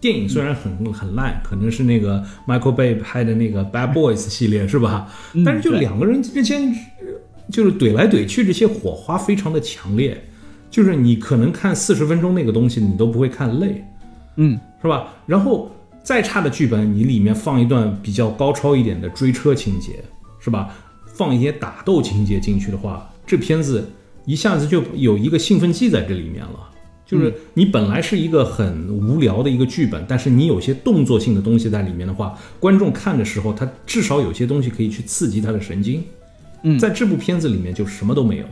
[0.00, 5.08] 电影虽然很很烂，可能是那个 Michael Bay 拍的那个 Bad Boys 系列是吧？
[5.44, 6.74] 但是就两个人之间
[7.50, 10.18] 就是怼来怼去，这些火花非常的强烈。
[10.70, 13.84] 就是你可能看四十分钟那个东西，你都不会看累，
[14.36, 15.08] 嗯，是吧？
[15.26, 15.70] 然后
[16.02, 20.02] 再差的剧本，你里面放一段比较高超一点的追车情节。
[20.40, 20.74] 是吧？
[21.06, 23.86] 放一些打斗情节进去的话，这片子
[24.24, 26.70] 一下子就有一个兴奋剂在这里面了，
[27.04, 36.02] 就是你本来是一个很无聊的一个剧本，但是你有些动作性的东西在里面的话，观众看的时候，他至少有些东西可以去刺激他的神经。
[36.62, 38.44] 嗯在这部片子里面就什么都没有。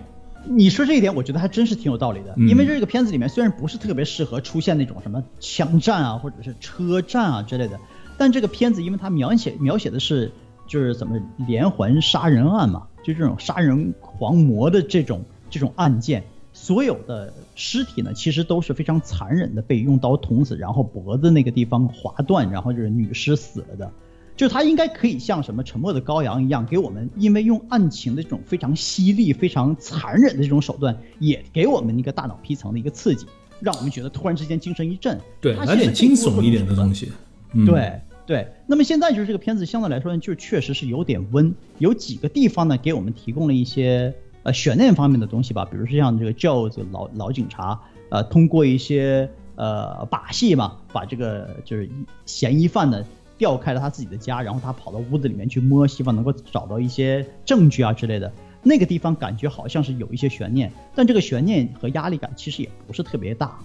[0.47, 2.35] 你说这一点，我觉得还真是挺有道理的。
[2.37, 7.79] 嗯因为这个片子里面虽然不是特别适合出现那种什么枪战啊，或者是车战啊之类的，
[8.17, 10.31] 但这个片子因为它描写描写的是
[10.69, 23.91] 就是怎么连环杀人案嘛，就这种杀人狂魔的这种这种案件，所有的尸体呢其实都是非常残忍的被用刀捅死，然后脖子那个地方划断，然后就是女尸死了的。
[24.37, 33.27] 就是它应该可以像什么《沉默的羔羊》一样，给我们因为用案情的这种非常犀利、非常残忍的这种手段，也给我们一个大脑皮层的一个刺激，
[33.59, 35.19] 让我们觉得突然之间精神一振。
[35.41, 37.07] 对，它来点惊悚一点的东西。
[37.07, 37.13] 西。
[37.55, 44.13] 嗯，对对，那么现在就是这个片子相对来说呢，就确实是有点温，有几个地方呢给我们提供了一些
[44.43, 51.89] 呃悬念方面的东西吧，比如说像这个 Joe 这个老老警察，呃，通过一些呃把戏嘛，把这个就是
[52.27, 53.03] 嫌疑犯呢
[53.39, 58.31] 调开了他自己的家，然后他跑到屋子里面去摸，希望能够找到一些证据啊之类的。
[58.63, 63.59] 那个地方感觉好像是有一些悬念，但这个悬念和压力感其实也不是特别大，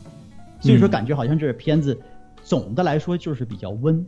[0.61, 1.99] 所以说感觉好像这个片子
[2.45, 4.05] 总的来说就是比较温。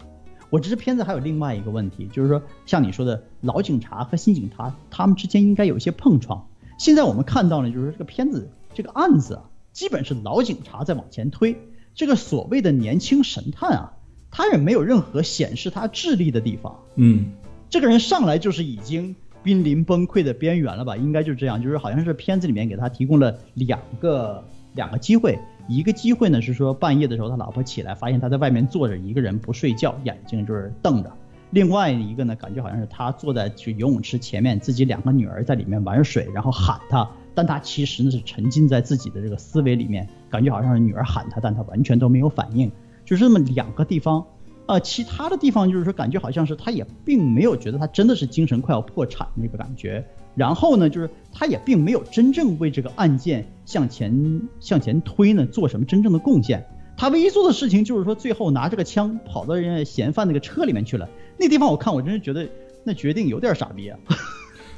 [0.55, 6.47] 我这支片子还有另外一个问题，就是说像你说的老警察和新警察他们之间应该有一些碰撞。
[6.79, 11.57] 现在我们看到呢，就是这个片子这个案子啊，基本是老警察在往前推，
[11.93, 13.93] 这个所谓的年轻神探啊，
[14.31, 16.79] 他也没有任何显示他智力的地方。
[16.95, 17.33] 嗯
[17.69, 19.13] 这个人上来就是已经
[19.43, 20.95] 濒临崩溃的边缘了吧？
[20.95, 24.41] 应该就是这样，就是好像是片子里面给他提供了两个
[24.73, 31.09] 两个机会，一个机会呢是说半夜的时候他老婆起来发现他在外面坐着一个人不睡觉，眼睛就是瞪着；
[31.51, 42.71] 另外一个呢感觉好像是他坐在去游泳池前面，自己两个女儿在里面玩水，然后喊他，但他其实呢是沉浸在自己的这个思维里面，感觉好像是女儿喊他，但他完全都没有反应，
[43.03, 44.25] 就是这么两个地方。
[44.67, 50.03] 呃，其他的地方就是说，感觉好像是他也并没有觉得他真的是精神快要破产那个感觉。
[50.35, 56.65] 然后呢，就是他也并没有真正为这个案件向前向前推呢做什么真正的贡献。
[56.97, 61.09] 他唯一做的事情就是说，最后拿着个枪跑到人家嫌犯那个车里面去了。
[61.37, 62.47] 那地方我看我真是觉得
[62.83, 63.99] 那决定有点傻逼啊。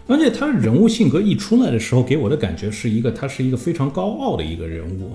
[0.07, 5.11] 而且他人物性格一出来的时候，给我的感觉是一个，他是一个非常高傲的一个人物，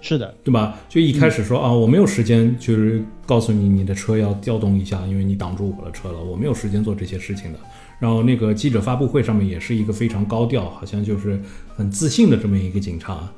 [0.00, 0.78] 是的，对吧？
[0.88, 7.58] 就一开始说、啊，我没有时间，就是告诉你你的车要调动一下，因为你挡住我的车了，我没有时间做这些事情的。
[7.98, 11.40] 然后那个记者发布会上面也是一个非常高调，好像就是
[11.74, 13.30] 很自信的这么一个警察。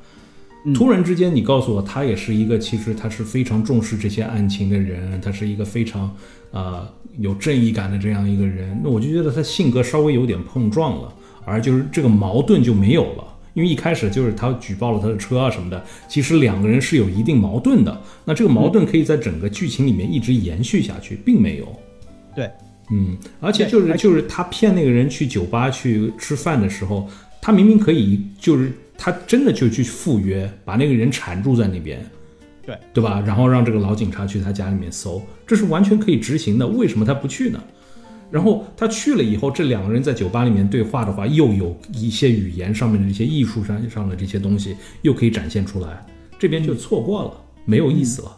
[0.75, 6.13] 突然之间，你告诉我他也是一个，其实他是非常重视这些案情的人，他是一个非常
[6.51, 6.85] 呃
[7.17, 11.13] 有正义感的这样一个人，那我就觉得他性格稍微有点碰撞了，
[11.45, 13.23] 而就是这个矛盾就没有了。
[13.53, 18.01] 因为一开始就是他举报了他的车啊什么的，其实两个人是有一定矛盾的。
[18.25, 21.65] 那这个矛盾可以在整个剧情里面一直延续下去，并没有。
[22.35, 22.49] 对，
[22.91, 27.07] 嗯，而且就是就是他骗那个人去酒吧去吃饭的时候，
[27.41, 32.03] 他明明可以就是他真的就去赴约，把那个人缠住在那边，
[32.65, 33.23] 对对吧？
[33.25, 36.67] 然后让这个老警察去他家里面搜，这是完全可以执行的。
[36.67, 37.63] 为什么他不去呢？
[38.31, 46.05] 然后他去了以后，这两个人在酒吧里面对话的话，又有一些语言上面的这些艺术上上的这些东西，又可以展现出来，
[46.37, 47.33] 这边就错过了，
[47.65, 48.37] 没有意思了。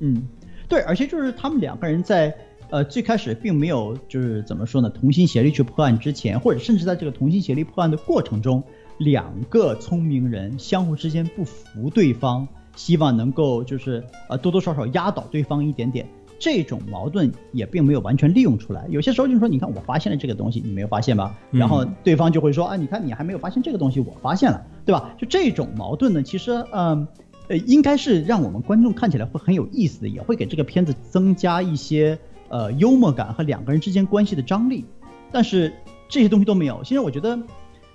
[0.00, 0.22] 嗯，
[0.68, 2.34] 对，而且就是他们两个人在
[2.70, 8.62] 呃最开始并没有就是怎么说呢，同心协力去破案之前，或者甚至在这个同心协力破案的过程中，
[8.98, 16.06] 两个聪明人相互之间不服对方，希望能够就是呃多多少少压倒对方一点点。
[16.38, 21.36] 这种矛盾也并没有完全利用出来，有些时候就是说，你看我发现了这个东西，你没有发现吧？
[21.50, 25.14] 然后对方就会说啊，你看你还没有发现这个东西，我发现了，对吧？
[25.18, 27.06] 就这种矛盾呢，其实嗯。
[27.48, 32.16] 呃，应该是让我们观众看起来会很有意思的，也会给这个片子增加一些
[32.50, 34.84] 呃幽默感和两个人之间关系的张力。
[35.32, 35.72] 但是
[36.08, 36.82] 这些东西都没有。
[36.84, 37.38] 其实我觉得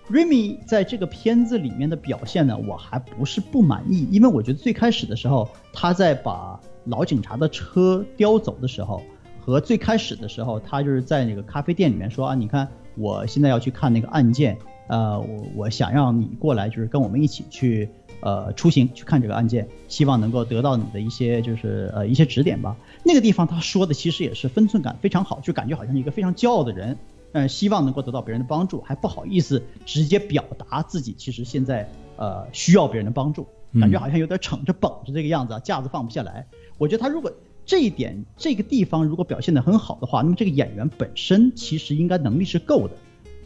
[0.09, 9.03] Remy 在这个片子里面的表现呢，我还不是不满意，因为我觉得最开始的时候，他在把老警察的车叼走的时候，
[9.41, 17.89] 和最开始的时候，他就是在那个咖啡店里面说啊，你看我现在要去看那个案件，呃，我我想让你过来，就是跟我们一起去。
[18.21, 22.75] 呃，出行去看这个案件，希望能够得到你的一些就是呃一些指点吧。
[23.07, 26.97] 那个地方他说的其实也是分寸感非常好，就感觉好像是一个非常骄傲的人，
[27.33, 31.87] 嗯，希望能够得到别人的帮助，还不好意思直接表达自己其实现在
[32.17, 33.47] 呃需要别人的帮助，
[33.79, 36.47] 感觉好像有点逞着绷着这个样子啊，架子放不下来。
[36.79, 37.31] 我觉得他如果
[37.63, 42.95] 这一点这个地方如果表现得很好的话，那么这个演员本身其实应该能力是够的，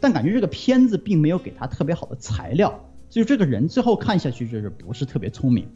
[0.00, 2.80] 但感觉这个片子并没有给他特别好的材料。
[3.10, 5.66] 所以这个人最后看下去就是不是特别聪明。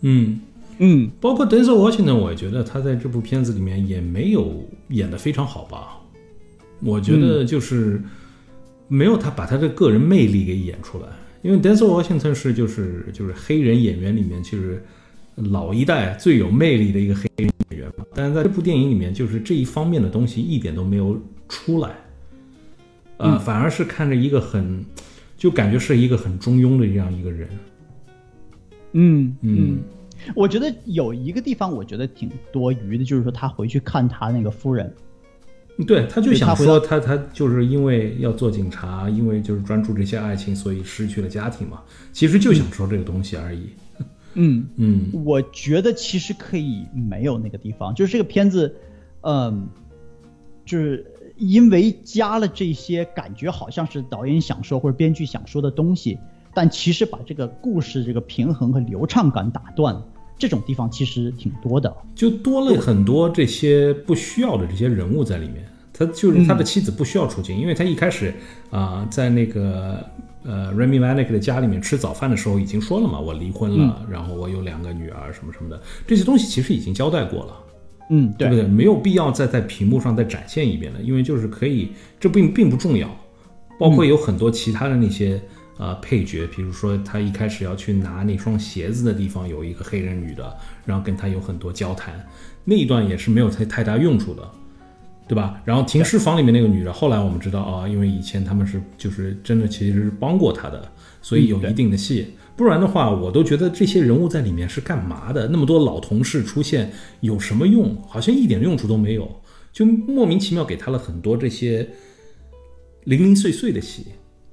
[0.00, 0.40] 嗯，
[0.78, 1.10] 嗯。
[1.20, 5.98] 包括 Denzel Washington，我觉得他在这部片子里面也没有演得非常好吧。
[6.80, 8.00] 我觉得就是
[8.86, 11.08] 没有他把他的个人魅力给演出来，
[11.42, 14.82] 因为 Denzel Washington 是就是就是黑人演员里面其实
[15.34, 17.88] 老一代最有魅力的一个黑人演员。
[17.98, 21.90] 嘛，但是在这部电影里面，就是这一方面的东西一点都没有出来，
[23.16, 23.40] 呃，嗯。
[23.40, 24.84] 反而是看着一个很
[25.36, 27.48] 就感觉是一个很中庸的这样一个人，
[28.92, 29.36] 嗯。
[29.42, 29.78] 嗯
[30.34, 34.92] 我觉得有一个地方我觉得挺多余的，就是说他回去看他那个夫人，
[35.86, 41.82] 对，他就想说他他就是因为要做警察，因为就是专注这些爱情，所以失去了家庭嘛。
[42.12, 43.68] 其实就想说这个东西而已。
[44.34, 48.74] 嗯，嗯 我觉得其实可以没有那个地方，就是这个片子，
[49.22, 49.68] 嗯，
[50.64, 56.18] 就是因为加了这些感觉好像是导演想说或者编剧想说的东西，
[56.54, 60.04] 但其实把这个故事这个平衡和流畅感打断了，
[60.38, 61.94] 这种地方其实挺多的。
[62.14, 65.64] 就多了很多这些不需要的这些人物在里面。
[65.92, 68.32] 他就是他的妻子不需要出镜，因为他一开始
[68.70, 70.04] 啊、在那个
[70.44, 77.56] 呃 Remy Malek 的家里面吃早饭的时候已经说了嘛，我离婚了，然后我有两个女儿什么什么的，这些东西其实已经交代过了。
[78.10, 78.62] 嗯，对不对？
[78.62, 81.88] 没有必要再在屏幕上再展现一遍了，因为就是可以，
[82.20, 83.10] 这并并不重要。
[83.76, 85.40] 包括有很多其他的那些
[85.78, 92.22] 呃配角，比如说他一开始要去拿那双鞋子的地方有一个黑人女的，然后跟他有很多交谈，
[92.64, 94.42] 那一段也是没有太太大用处的，
[95.26, 95.60] 对吧？
[95.64, 100.90] 然后停尸房里面那个女的，后来我们知道啊，因为以前他们是就是真的其实是帮过他的，
[101.22, 102.34] 所以有一定的戏。
[102.56, 105.46] 不然的话，我都觉得这些人物在里面是干嘛的？
[105.46, 107.96] 那么多老同事出现有什么用？
[108.08, 109.40] 好像一点用处都没有，
[109.72, 111.88] 就莫名其妙给他了很多这些
[113.04, 114.06] 零零碎碎的戏。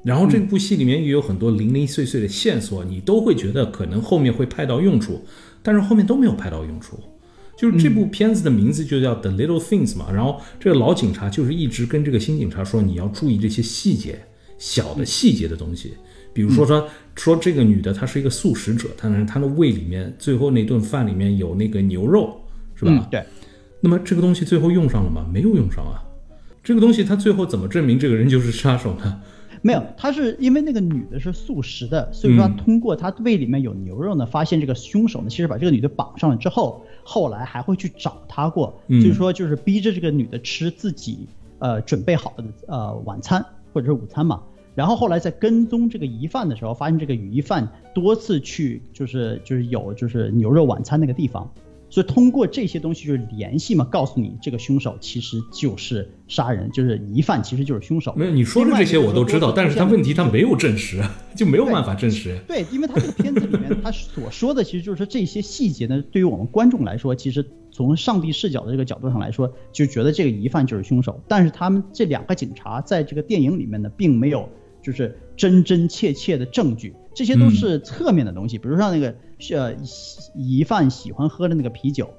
[0.06, 5.26] 然后这部戏里面也有很多零零碎碎的线索，你都会觉得可能后面会派到用处，
[5.64, 7.00] 但是后面都没有派到用处。
[7.58, 14.20] 就是这部片子的名字就叫《The Little Things》嘛，然后这个老警察就是一直跟这个新警察说，你要注意这些细节，
[14.58, 15.94] 小的细节的东西，
[16.34, 22.40] 比如说说说这个女的她是一个素食者，当然她的胃里面最后那顿饭里面有那个牛肉，
[22.76, 22.92] 是吧？
[22.92, 23.24] 嗯，对，
[23.80, 25.26] 那么这个东西最后用上了吗？
[25.34, 26.04] 没有用上啊。
[26.62, 29.22] 这个东西他最后怎么证明这个人就是杀手呢？
[29.66, 32.56] 没有，他是因为那个女的是素食的，所以说他嗯。
[32.56, 39.02] 通过他胃里面有牛肉呢，发现这个凶手呢，其实把这个女的绑上了之后，后来还会去找她过，嗯。
[39.02, 44.44] 就是说就是逼着这个女的吃自己呃准备好的呃晚餐或者是午餐嘛。
[44.76, 51.50] 然后后来在跟踪这个疑犯的时候，发现这个疑犯多次去就是就是有就是牛肉晚餐那个地方，
[51.96, 58.14] 所以通过这些东西就是联系嘛，告诉你这个凶手其实就是杀人，就是疑犯其实就是凶手。
[58.18, 61.02] 没有，你说的这些我都知道，但是他问题他没有证实，
[61.38, 62.38] 就没有办法证实。
[62.50, 71.24] 对，因为他这个片子里面他所说的，其实就是说这些细节呢，对于我们观众来说，其实从上帝视角的这个角度上来说，就觉得这个疑犯就是凶手。
[71.30, 74.50] 但是他们这两个警察在这个电影里面呢，并没有
[74.84, 79.16] 就是真真切切的证据，这些都是侧面的东西，比如像那个
[79.54, 79.76] 呃
[80.34, 82.10] 疑犯喜欢喝的那个啤酒。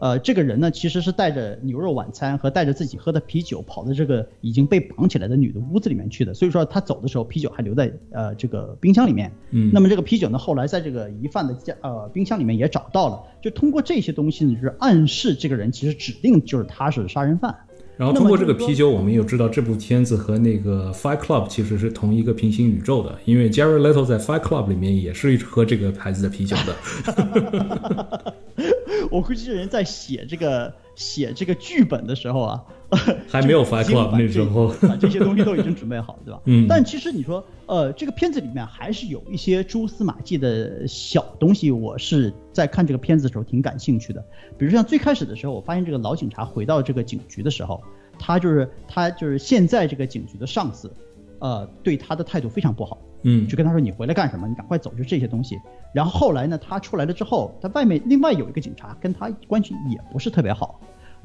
[0.00, 6.34] 呃，这个人呢，其实是带着牛肉晚餐和带着自己喝的啤酒，跑到这个已经被绑起来的女的屋子里面去的。
[6.34, 9.30] 所以说他走的时候，啤酒还留在呃这个冰箱里面。
[9.52, 13.22] 嗯那么这个啤酒呢，后来在这个疑犯的家呃冰箱里面也找到了。
[13.40, 17.56] 就通过这些东西呢，就是暗示这个人其实指定就是他是杀人犯。
[17.96, 28.34] 然后通过这个啤酒，我们又知道这部片子和那个 Fight Club 其实是同一个平行宇宙的，因为 Jerry Little 在 Fight Club 里面也是喝这个牌子的啤酒的。
[29.10, 32.64] 我估计这人在写这个写这个剧本的时候啊，
[33.28, 36.40] 还没有 Fight Club 那时候 这些东西都已经准备好了，对吧？
[36.44, 44.22] 嗯但其实你说，呃，这个片子里面还是有一些蛛丝马迹的小东西，我是在看这个片子的时候挺感兴趣的。
[44.58, 47.82] 比如像最开始的时候，我发现这个老警察回到这个警局的时候，
[48.18, 50.92] 他就是他就是现在这个警局的上司，
[51.38, 52.98] 呃，对他的态度非常不好。
[53.24, 54.48] 嗯就跟他说你回来干什么？
[54.48, 55.56] 你赶快走，就这些东西。
[55.94, 60.80] 然后后来呢，他出来了之后，他外面另外有一个警察跟他关系也不是特别好。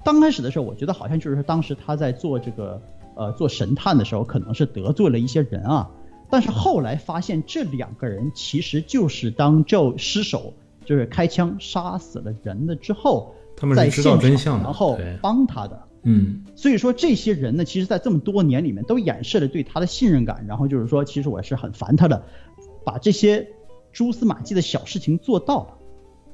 [0.08, 2.82] 刚开始的时候，我觉得好像就是说当时他在做这个
[3.14, 5.91] 呃做神探的时候，可能是得罪了一些人啊。
[6.30, 10.53] 但是后来发现这两个人其实就是当 Joe 失手
[10.86, 15.78] 就是开枪杀死了人了之后，他们是在知道现场真相的然后帮他的。
[16.03, 22.24] 嗯所以说这些人呢，其实，在这么多年里面都掩饰了对他的信任感，然后就是说，其实我是很烦他的，
[22.86, 23.45] 把这些
[23.91, 25.76] 蛛丝马迹的小事情做到了。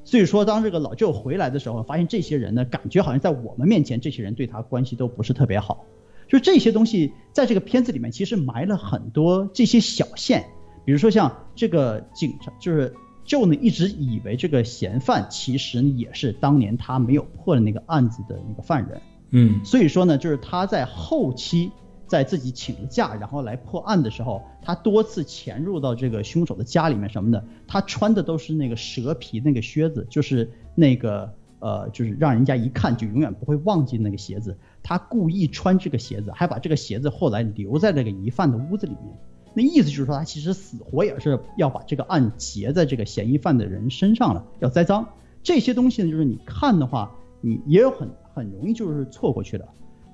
[0.04, 5.86] 所以说，当这个老舅回来的时候，发现这些人呢，感觉好像在我们面前，这些人对他关系都不是特别好。
[6.28, 10.44] 就这些东西，在这个片子里面，其实埋了很多这些小线，
[10.84, 12.92] 比如说像这个警察，就是
[13.24, 19.00] 舅呢一直以为这个嫌犯其实也是当年他没有破的那个案子的那个犯人。
[19.30, 21.70] 嗯所以说呢，就是他在后期
[22.06, 34.56] 在自己请了假，然后来破案的时候，他多次潜入到这个凶手的家里面什么的，他穿的都是那个蛇皮那个靴子，就是那个呃，就是让人家一看就永远不会忘记那个鞋子。
[34.82, 39.18] 他故意穿这个鞋子，还把这个鞋子后来留在那个疑犯的屋子里面。
[39.54, 45.08] 那意思就是说，他其实死活也是要把这个案结在这个嫌疑犯的人身上了，要栽赃。
[45.42, 49.68] 这些东西呢，就是你看的话，你也有很很容易就是错过去的。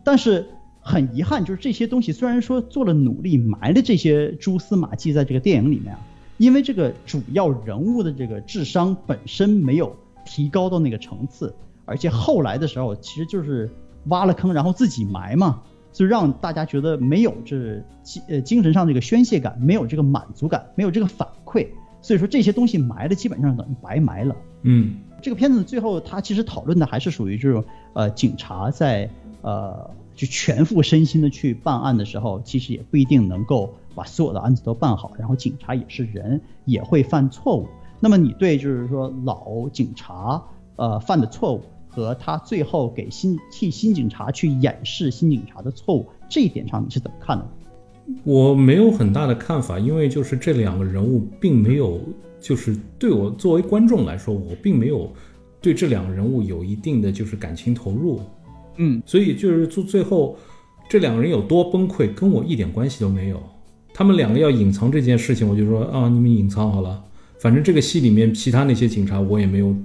[0.05, 0.47] 但是
[0.80, 6.00] 很遗憾，就是这些东西虽然说做了努力，埋了这些蛛丝马迹在这个电影里面啊，
[6.38, 11.54] 因为这个主要人物的这个智商本身没有提高到那个层次，
[11.84, 13.70] 而且后来的时候其实就是
[14.06, 15.62] 挖了坑，然后自己埋嘛，
[15.92, 21.66] 就让大家觉得没有这精呃精神上这个宣泄感，没有这个满足感，没有这个反馈，
[22.00, 24.34] 所以说这些东西埋的基本上等于白埋了。
[24.62, 27.62] 嗯这个片子最后它其实讨论的还是属于这种
[27.92, 29.10] 呃警察在
[29.42, 29.90] 呃
[30.20, 35.12] 就全副身心的去办案的时候，其实也不一定能够把所有的案子都办好。
[35.18, 37.66] 然后警察也是人，也会犯错误。
[38.00, 40.42] 那么你对就是说老警察
[40.76, 47.46] 呃犯的错误和他最后给新替新警察去掩饰新警察的错误这一点上，你是怎么看的？
[48.22, 51.98] 我没有很大的看法，因为就是这两个人物并没有，
[52.38, 55.10] 就是对我作为观众来说，我并没有
[55.62, 58.20] 对这两个人物有一定的就是感情投入，
[58.82, 60.36] 嗯所以就是最最后
[60.88, 63.40] 这两个人有多崩溃，跟我一点关系都没有。
[63.94, 67.02] 他们两个要隐藏这件事情，我就说啊，你们隐藏好了，
[67.40, 69.76] 反正这个戏里面其他那些警察我也没有。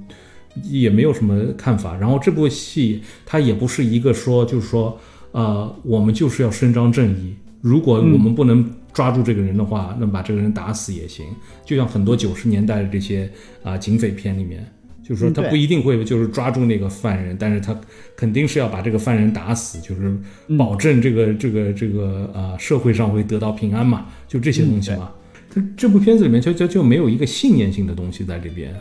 [0.64, 4.98] 也没有什么看法，然后这部戏它也不是一个说，就是说，
[5.34, 11.26] 呃，我们就是要伸张正义，如果我们不能抓住这个人的话，那把这个人打死也行。
[11.66, 13.30] 就像很多九十年代的这些
[13.64, 14.66] 啊、警匪片里面，
[15.08, 17.80] 就是说他不一定会就是抓住那个犯人，但是他
[18.16, 20.18] 肯定是要把这个犯人打死，就是
[20.58, 25.12] 保证这个、这个这个啊、社会上会得到平安嘛，就这些东西嘛。
[25.54, 28.74] 他这部片子里面就就就没有一个信念性的东西在这边。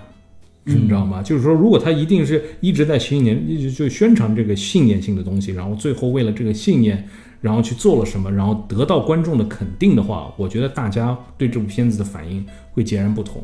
[0.66, 1.22] 你知道吗？
[1.22, 7.06] 就是说，如果他一定是一直在信念，就就宣传这个信念性的东西，然后最后为了这个信念，
[7.42, 13.42] 然后去做了什么，然后得到观众的肯定的话，我觉得大家对这部片子的反应会截然不同。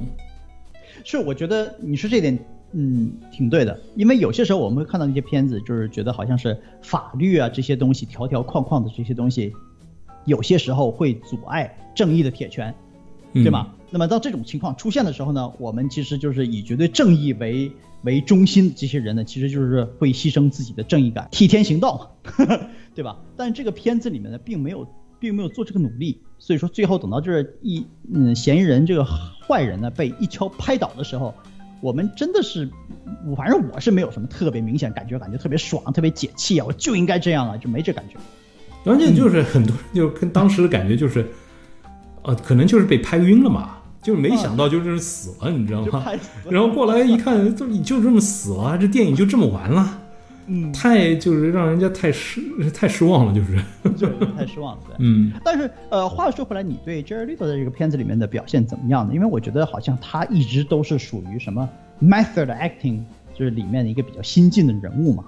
[1.04, 2.38] 是，我觉得你说这点，
[2.72, 3.78] 嗯，挺对的。
[3.96, 9.52] 因为有些时候我们会看到那些片子，就是觉得好像是法律啊这些东西条条框框的这些东西，
[10.24, 12.74] 有些时候会阻碍正义的铁拳，
[13.32, 13.68] 嗯对吗？
[13.90, 22.60] 那么当这种情况出现的时候呢，我们其实就是以绝对正义为为中心的这些人呢，其实就是会牺牲自己的正义感，替天行道嘛，
[22.94, 23.18] 对吧？
[23.36, 24.86] 但是这个片子里面呢，并没有
[25.18, 31.34] 并没有做这个努力，所以说最后等到这一嗯嫌疑人这个坏人呢被一敲拍倒的时候，
[31.80, 32.68] 我们真的是，
[33.26, 38.16] 我反正我是没有什么特别明显感觉，感觉特别爽，特别解气啊，我就应该这样啊，就没这感觉。
[38.84, 41.26] 关键就是很多人就跟当时的感觉就是，
[42.22, 46.04] 呃，可能就是被拍晕了嘛，就是没想到就是死了，你知道吗？
[46.48, 49.98] 然后过来一看，就你就这么死了，这电影就这么完了，
[50.52, 52.40] 嗯，太就是让人家太失
[52.74, 53.56] 太失望了，就是，
[53.96, 54.96] 就是太失望了，对。
[54.98, 55.32] 嗯。
[55.44, 59.14] 但是，呃，话说回来，你对 Jared Leto 在这个片子里面的表现怎么样呢？
[59.14, 61.68] 因为我觉得好像他一直都是属于什么
[62.02, 63.00] method acting，
[63.32, 65.24] 就是里面的一个比较新进的人物嘛。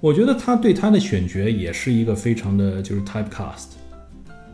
[0.00, 3.70] 我觉得他对他的选角也是一个非常的就是 typecast，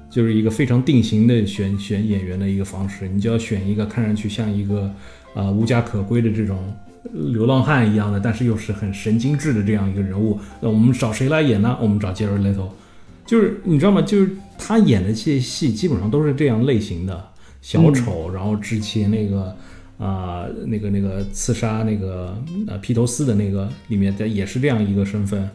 [0.08, 3.06] 就是一个非常定型的选选演员的一个方式。
[3.06, 4.82] 你就要选一个看上去像一个
[5.34, 6.56] 啊、呃无家可归的这种
[7.12, 10.38] 流浪汉一样的，但是又是很神经质的这样一个人物。
[10.60, 11.76] 那我们找谁来演呢？
[11.80, 12.68] 我们找 Jared Leto，
[13.26, 14.02] 就是你知道吗？
[14.02, 17.28] 就是他演的这些戏基本上都是这样类型的
[17.60, 19.56] 小丑，然后之前那个。
[19.96, 22.36] 啊、那个那个刺杀那个
[22.66, 25.48] 呃披头士的那个里面的也是这样一个身份，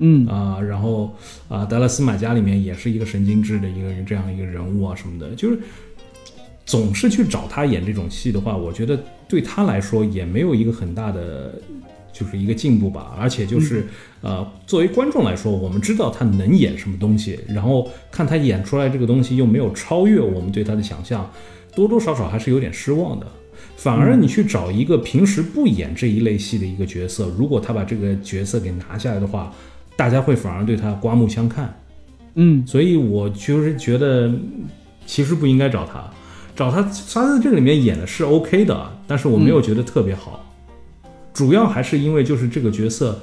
[0.00, 1.14] 嗯啊、然后
[1.48, 5.60] 啊，达拉斯马加里面也是一个神经质的一个人，这样一个人物啊什么的，就是
[6.64, 8.98] 总是去找他演这种戏的话，我觉得
[9.28, 11.60] 对他来说也没有一个很大的
[12.12, 13.14] 就是一个进步吧。
[13.18, 13.86] 而且就是、
[14.22, 21.30] 呃，作为观众来说，我们知道他能演什么东西，然后看他演出来这个东西又没有超越我们对他的想象，
[21.74, 23.26] 多多少少还是有点失望的。
[23.76, 29.52] 反而你去找一个平时不演这一类戏的一个角色，如果他把这个角色给拿下来的话，
[29.96, 31.74] 大家会反而对他刮目相看。
[32.36, 34.32] 嗯所以我就是觉得，
[35.06, 36.10] 其实不应该找他，
[36.54, 40.40] 找他，他在这个里面演的是 OK 的，但是我没有觉得特别好。
[41.32, 43.20] 主要还是因为就是这个角色，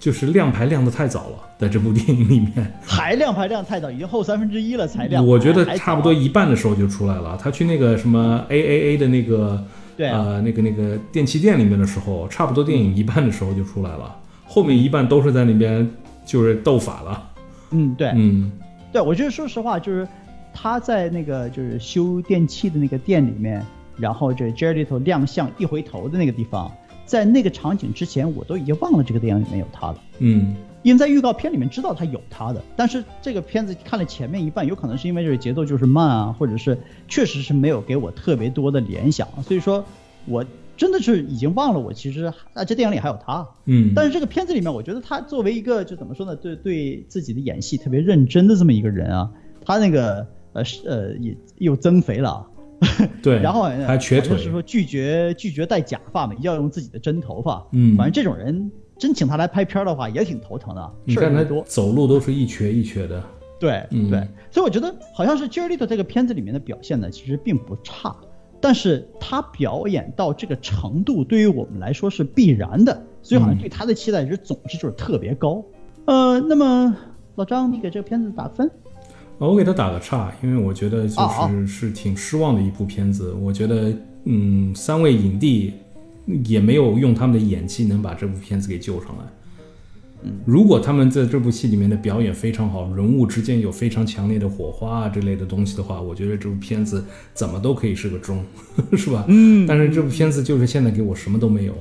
[0.00, 5.26] 就是亮牌亮的太早了，在这部电影里面，还亮牌亮太早，已经后三分之一了才亮。
[5.26, 7.38] 我觉得差不多一半的时候就出来了。
[7.38, 9.62] 他去那个什么 AAA 的那个
[9.96, 14.16] 对啊呃，那个那个电器店里面的时候，差不多电影一半的时候就出来了，
[14.46, 15.86] 后面一半都是在那边
[16.24, 17.30] 就是斗法了。
[17.70, 18.50] 嗯，对，嗯
[18.90, 20.08] 对，我觉得说实话，就是
[20.52, 23.64] 他在那个就是修电器的那个店里面，
[23.96, 26.70] 然后这 Jared Leto 亮相一回头的那个地方，
[27.04, 29.98] 在那个场景之前，我都已经忘了这个电影里面有他了。
[30.18, 36.76] 嗯因为在预告片里面知道他有他的，但是这个片子看了前面一半，有可能是因为这个节奏就是慢啊，或者是
[37.06, 39.84] 确实是没有给我特别多的联想，所以说
[40.26, 40.44] 我
[40.76, 43.46] 真的是已经忘了我其实啊这电影里还有他。
[43.66, 49.30] 嗯，但是这个片子里面，我觉得他作为一个就怎么说呢，对对自己的演戏特别认真的这么一个人啊，
[49.64, 52.46] 他那个呃是呃也又增肥了啊，
[53.22, 57.66] 对， 然后呃还瘸腿就是说拒绝拒绝戴假发嘛，要用自己的真头发。
[57.72, 61.62] 嗯反正这种人真请他来拍片儿的话，也挺头疼的，你看他事儿也多。
[61.66, 63.22] 走路都是一瘸一瘸的。
[63.58, 64.18] 对、嗯对，
[64.50, 68.12] 所以我觉得好像是 Jared Leto 这个片子里面的表现呢，其实并不差，
[68.60, 75.64] 但是他表演到这个程度，对于我们来说是必然的，所以好像嗯对他的期待值总是就是特别高。
[76.06, 76.96] 呃，那么
[77.36, 78.68] 老张，你给这个片子打分？
[79.38, 83.32] 啊我给他打个岔，因为我觉得就是是挺失望的一部片子。
[83.32, 83.92] 我觉得，
[84.24, 85.72] 嗯，三位影帝
[86.44, 89.24] 也没有用他们的演技能把这部片子给救上来。
[90.24, 97.04] 嗯如果他们在这部戏里面的表演非常好，人物之间有非常强烈的火花啊之类的东西的话，我觉得这部片子
[97.34, 98.44] 怎么都可以是个中，
[98.96, 99.24] 是吧？
[99.26, 101.72] 嗯但是这部片子就是现在给我什么都没有，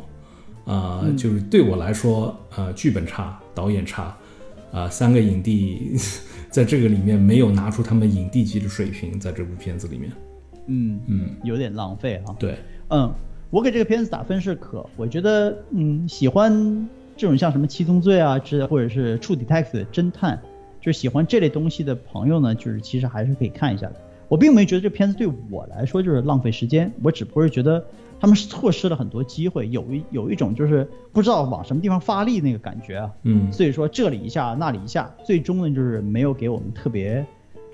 [0.66, 4.18] 啊、嗯就是对我来说，呃，剧本差，导演差，
[4.72, 5.96] 啊、三个影帝
[6.52, 10.12] 在这个里面没有拿出他们影帝级的水平，在这部片子里面，
[10.68, 12.36] 嗯嗯，有点浪费啊。
[12.38, 12.58] 对，
[12.90, 13.10] 嗯，
[13.50, 16.52] 我给这个片子打分是可，我觉得嗯，喜欢
[17.16, 20.42] 这种像什么七宗罪啊之或者是 True Detective 侦探，
[20.82, 23.96] 就是喜欢这类东西的朋友呢，就是其实还是可以看一下的。
[24.28, 27.82] 我并没觉得这片子对我来说就是浪费时间，我只不过是觉得
[28.22, 33.12] 他们是错失了很多机会，有一有一种就是不知道往什么地方发力那个感觉啊。
[33.24, 37.26] 嗯所以说这里一下那里一下，最终呢就是没有给我们特别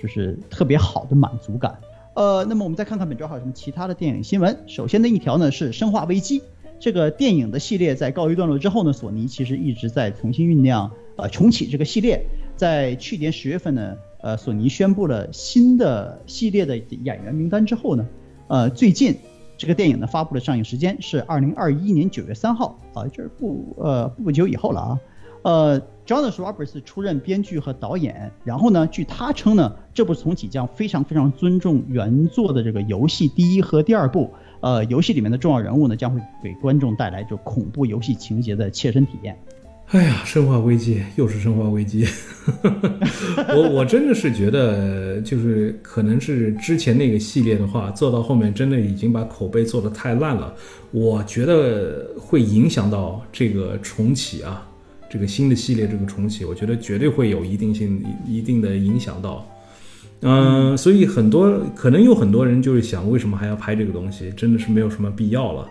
[0.01, 1.77] 就是特别好的满足感。
[2.13, 4.57] 呃，那么我们再看看本周还有什么其他的电影新闻。
[4.67, 6.39] 首先的一条呢是《生化危机》
[6.79, 12.25] 这个电影的系列在告一段落之后呢，索尼其实一直在重新酝酿呃重启这个系列。
[12.55, 18.07] 在去年十月份呢，呃，索尼宣布了新的系列的演员名单之后呢，
[18.47, 19.13] 呃，最近
[19.57, 24.99] 这个电影呢发布的上映时间是二零二一年九月三号啊，就是不呃不久以后了啊。
[25.43, 34.29] 呃，Jonas Roberts 出任编剧和导演，然后呢，据他称呢，这部重启将非常非常尊重原作的这个游戏第一和第二部。
[34.59, 39.37] 呃，游戏里面的重要人物呢，将会给观众带来就恐怖游戏情节的切身体验。
[39.91, 42.05] 哎呀，生化危机又是生化危机，
[43.55, 50.53] 我我真的是觉得，就是可能是之前那个系列的话，做到后面真的已经把口碑做得太烂了，
[50.91, 54.67] 我觉得会影响到这个重启啊，
[55.09, 59.47] 这个新的系列这个重启，我觉得绝对会有一定性一定的影响到。
[60.21, 64.33] 嗯、所以很多可能有很多人就是想，为什么还要拍这个东西？
[64.35, 65.65] 真的是没有什么必要了。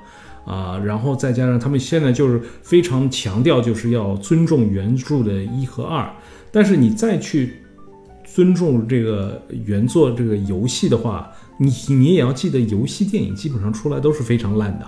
[0.46, 6.08] 啊，然后再加上他们现在就是非常强调，就是要尊重原著的一和二，
[6.50, 7.54] 但是你再去
[8.24, 14.86] 尊重这个原作这个游戏的话，你你也要记得，游戏电影基本上出来都是非常烂的，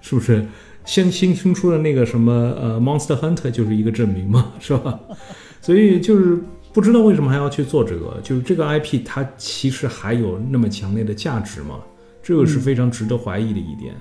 [0.00, 0.46] 是不是？
[0.84, 4.98] 先新新出的那个什么呃 Monster Hunter 就是一个证明嘛，是吧？
[5.60, 6.38] 所以就是
[6.72, 11.78] 不知道为什么还要去做这个，就是这个 IP 它其实还有那么强烈的价值吗？
[12.22, 13.94] 这个是非常值得怀疑的一点。
[13.94, 14.00] 嗯，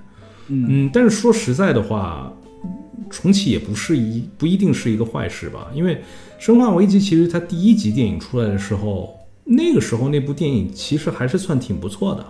[0.91, 2.31] 但是说实在的话，
[3.09, 5.67] 重启也不是一不一定是一个坏事吧？
[5.73, 5.95] 因为
[6.37, 12.25] 《生化危机》其实它第一集电影出来的时候，那个时候那部电影其实还是算挺不错的，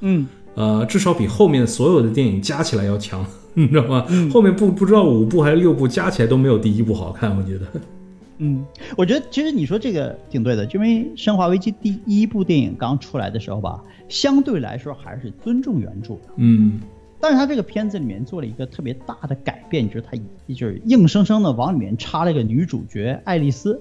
[0.00, 4.06] 嗯，呃，至少比后面所有的电影加起来要强， 你知道吗？
[4.32, 7.66] 后面不不知道五部还是六部加起来都没有第一部好看，我觉得。
[8.42, 8.64] 嗯，
[8.96, 16.20] 我觉得其实你说这个挺对的，因为《生化危机》第一部电影刚出来的时候吧，相对来说还是尊重原著的。
[16.36, 16.80] 嗯
[17.20, 20.16] 但是他这个片子里面做了一个特别大的改变，就是他
[20.54, 23.80] 就是硬生生的往里面插了一个女主角爱丽丝，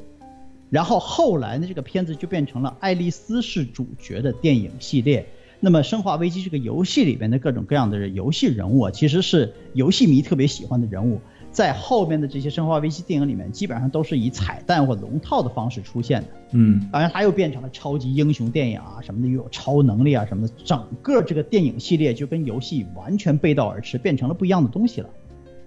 [0.69, 5.25] 然后后来呢，这个片子就变成了爱丽丝是主角的电影系列。
[5.61, 11.19] 那么《生化危机》这个游戏里面的各种各样的游戏人物啊，其实是游戏迷特别喜欢的人物，
[11.52, 16.28] 在后面的这些《生化危机》电影里面，基本上都是以彩蛋或龙套的方式出现的。
[16.52, 25.10] 嗯当然，它又变成了超级英雄电影啊什么的，又有超能力啊什么的，整个这个电影系列就跟游戏完全背道而驰，变成了不一样的东西了。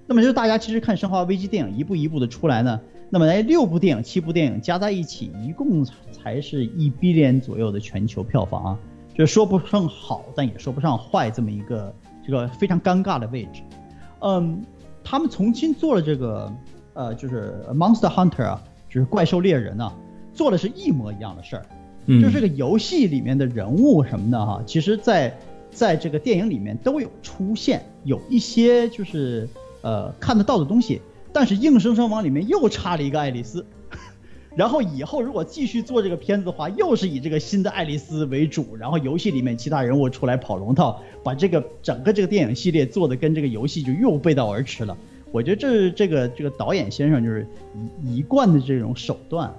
[0.07, 8.79] 那么就是大家其实看《生化危机》电影一步一步的出来呢，那么哎六部电影、七部电影加在一起，一共才是一 billion 左右的全球票房啊，
[9.15, 11.95] 就说不上好，但也说不上坏这么一个
[12.27, 13.63] 这个非常尴尬的位置。
[14.21, 14.63] 嗯，
[15.05, 16.53] 他们重新做了这个
[16.95, 19.93] 呃，就是 Monster Hunter 啊，就是怪兽猎人啊，
[20.35, 21.67] 做的是一模一样的事儿。
[22.07, 25.39] 嗯，就是这个游戏里面的人物什么的哈，其实，在
[25.71, 29.49] 在这个电影里面都有出现，有一些就是
[29.83, 31.01] 呃看得到的东西，
[31.33, 33.65] 但是硬生生往里面又插了一个爱丽丝。
[34.55, 44.97] 然后以后如果继续做这个片子的话，又是以这个新的爱丽丝为主，然后游戏里面其他人物出来跑龙套，把这个整个这个电影系列做的跟这个游戏就又背道而驰了。
[45.31, 47.47] 我觉得这这个这个导演先生就是
[48.05, 49.55] 一一贯的这种手段啊。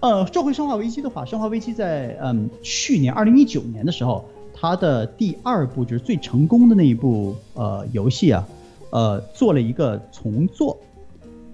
[0.00, 4.22] 呃，说回《生化危机》的话，《生化危机》在嗯去年二零一九年的时候，
[4.52, 8.46] 它的第二部就是最成功的那一部呃游戏啊，
[8.90, 10.76] 呃做了一个重做。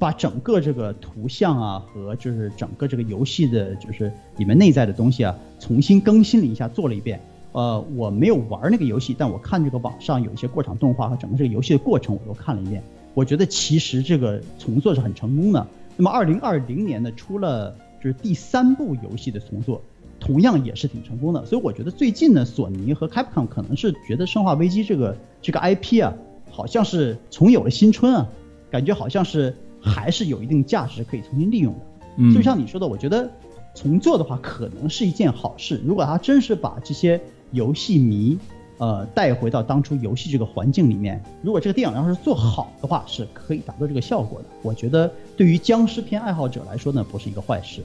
[0.03, 7.21] 把整个这个图像啊和就是整个这个游戏的，就是里面内在的东西啊，重新更新了一下，做了一遍。
[7.53, 12.83] 呃，我没有玩那个游戏，但我看这个网上有一些过场动画和整个这个游戏的过程，我都看了一遍。
[13.15, 15.65] 我觉得其实这个重做是很成功的。
[15.97, 17.73] 那么二零二零年呢，出了
[18.03, 19.81] 就是第三部游戏的重做，
[20.19, 21.47] 同样也是挺成功的。
[21.47, 26.13] 所以我觉得最近呢，索尼和 Capcom 可能是觉得《生化危机》这个这个 IP 啊，
[26.51, 28.29] 好像是重有了新春啊，
[28.69, 29.55] 感觉好像是。
[29.83, 31.81] 还是有一定价值可以重新利用的，
[32.19, 33.29] 嗯，就像你说的，我觉得
[33.75, 35.83] 重做的话可能是一件好事。
[35.85, 37.21] 如果他真是把这些
[37.51, 38.39] 游戏迷，
[38.79, 44.47] 呃，带回到当初游戏这个环境里面，如果这个电影要是做好的话，是可以达到这个效果的。
[44.63, 47.83] 我觉得对于僵尸片爱好者来说呢，不是一个坏事。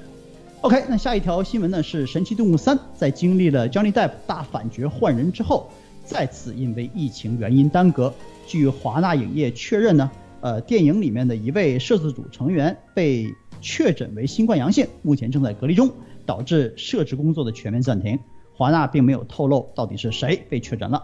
[0.61, 5.69] OK，那下一条新闻呢是《神奇动物三》在经历了 Johnny Depp 大反角换人之后，
[6.03, 8.13] 再次因为疫情原因耽搁。
[8.47, 10.09] 据华纳影业确认呢。
[10.39, 13.25] 呃，电影里面的一位摄制组成员被
[13.59, 15.91] 确诊为新冠阳性，目前正在隔离中，
[16.27, 18.17] 导致摄制工作的全面暂停。
[18.53, 21.03] 华纳并没有透露到底是谁被确诊了。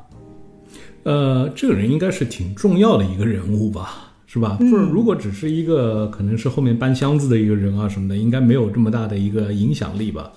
[1.03, 4.57] 呃，这个人应该是挺重要的一个人物吧，是吧？
[4.59, 10.31] 就是如果只是一个可能是后面搬箱子的一个人啊什么的，应该没有这么大的一个影响力吧。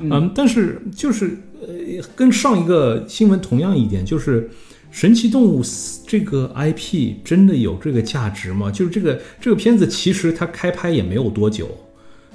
[0.00, 4.50] 嗯，但是就是呃，跟上一个新闻同样一点就是。
[4.90, 5.62] 神奇动物
[6.06, 8.70] 这个 IP 真的有这个价值吗？
[8.70, 11.68] 就是这个这个片子其实它开拍也没有多久，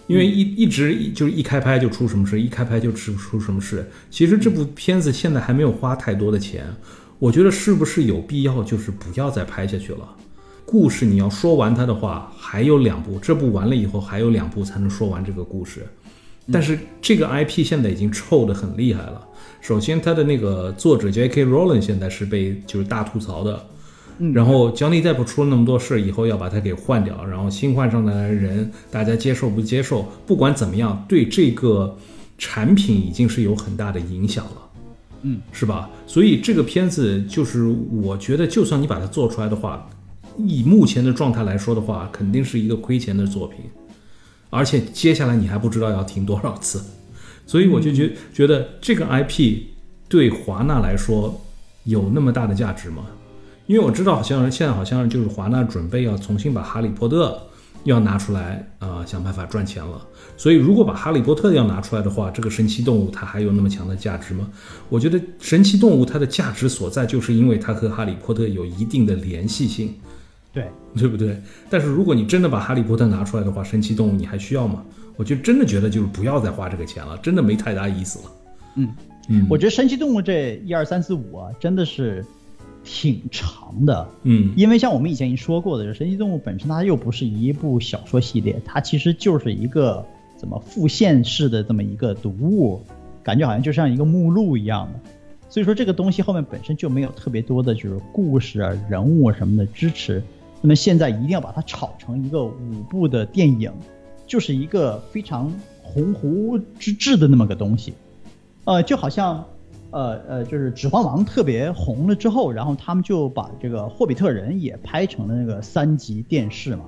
[0.08, 3.86] 因为一一直就是一开拍就出什么事，一开拍就出出什么事。
[4.10, 6.66] 其实这部片子现在还没有花太多的钱，
[7.20, 10.08] 我觉得是不是有必要就是不要再拍下去了？
[10.66, 15.86] 故事你要说完它的话，还有两部，这部完了以后还有两部才能说完这个故事。
[16.52, 19.28] 但是这个 IP 现在已经臭得很厉害了。
[19.66, 21.44] 首先，他的那个作者 J.K.
[21.44, 23.66] Rowling 现在是被就是大吐槽的，
[24.32, 30.06] 然后 Johnny Depp 出了那么多事以后要把他给换掉，然后新换上来的人大家接受不接受？
[30.28, 31.98] 不管怎么样，对这个
[32.38, 34.52] 产品已经是有很大的影响了，
[35.24, 35.90] 嗯，是吧？
[36.06, 37.64] 所以这个片子就是
[38.04, 39.90] 我觉得，就算你把它做出来的话，
[40.38, 43.62] 以目前的状态来说的话，肯定是一个亏钱的作品，
[44.52, 46.84] 而且接下来你还不知道要停多少次。
[47.46, 49.60] 所以我就觉觉得这个 IP
[50.08, 51.42] 对华纳来说
[51.84, 53.06] 有那么大的价值吗？
[53.68, 57.42] 因为我知道好像现在好像就是华纳准备要重新把哈利波特
[57.84, 60.00] 要拿出来啊，想办法赚钱了。
[60.38, 64.50] 所以如果把哈利波特要拿出来的话，这个神奇动物它还有那么强的价值吗？
[64.90, 69.94] 我觉得神奇动物它的价值所在就是因为它和哈利波特有一定的联系性，
[70.54, 71.42] 对对不对？
[71.70, 74.84] 但是如果你真的把哈利波特拿出来的话，神奇动物你还需要吗？
[75.18, 78.32] 我就真的觉得就是不要再花这个钱了，真的没太大意思了。
[78.76, 78.94] 嗯
[79.30, 82.24] 嗯，我觉得神奇动物这一二三四五啊，真的是
[82.84, 84.08] 挺长的。
[84.24, 90.06] 嗯，因为像我们以前已经说过的，神奇动物本身它又不是一部小说系列，它其实就是一个
[90.38, 92.82] 怎么复现式的这么一个读物，
[93.24, 95.00] 感觉好像就像一个目录一样的。
[95.50, 100.22] 所以说这个东西后面本身就没有特别多的就是故事啊、人物什么的支持。
[100.62, 103.72] 那么现在一定要把它炒成一个五部的电影。
[104.28, 107.94] 就是一个非常鸿鹄之志的那么个东西，
[108.66, 109.46] 呃，就好像，
[109.92, 116.86] 呃呃，就是《指环王》特别红了之后，然后他们就把这个《霍比特人》也拍成了那个三级电视嘛，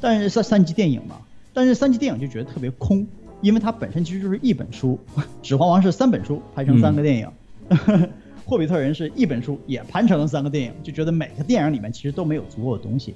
[0.00, 1.16] 但是三三级电影嘛，
[1.52, 3.06] 但是三级电影就觉得特别空，
[3.40, 4.98] 因为它本身其实就是一本书，
[5.42, 7.28] 《指环王》是三本书拍成三个电影，
[8.46, 13.14] 《霍比特人》是一本书也拍成了三个电影，就觉得每个电影里面其实都没有足够的东西。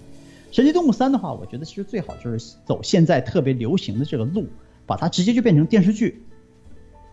[0.54, 4.46] 神奇动物三的话，我觉得其实最好就是走现在特别流行的这个路，
[4.86, 6.22] 把它直接就变成电视剧，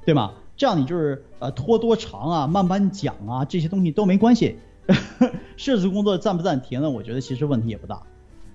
[0.05, 0.33] 对吗？
[0.55, 4.57] 这样你就是呃拖多长啊，慢慢讲啊，这些东西都没关系。
[5.57, 6.91] 摄制工作暂不暂停呢？
[6.91, 8.03] 我觉得其实问题也不大，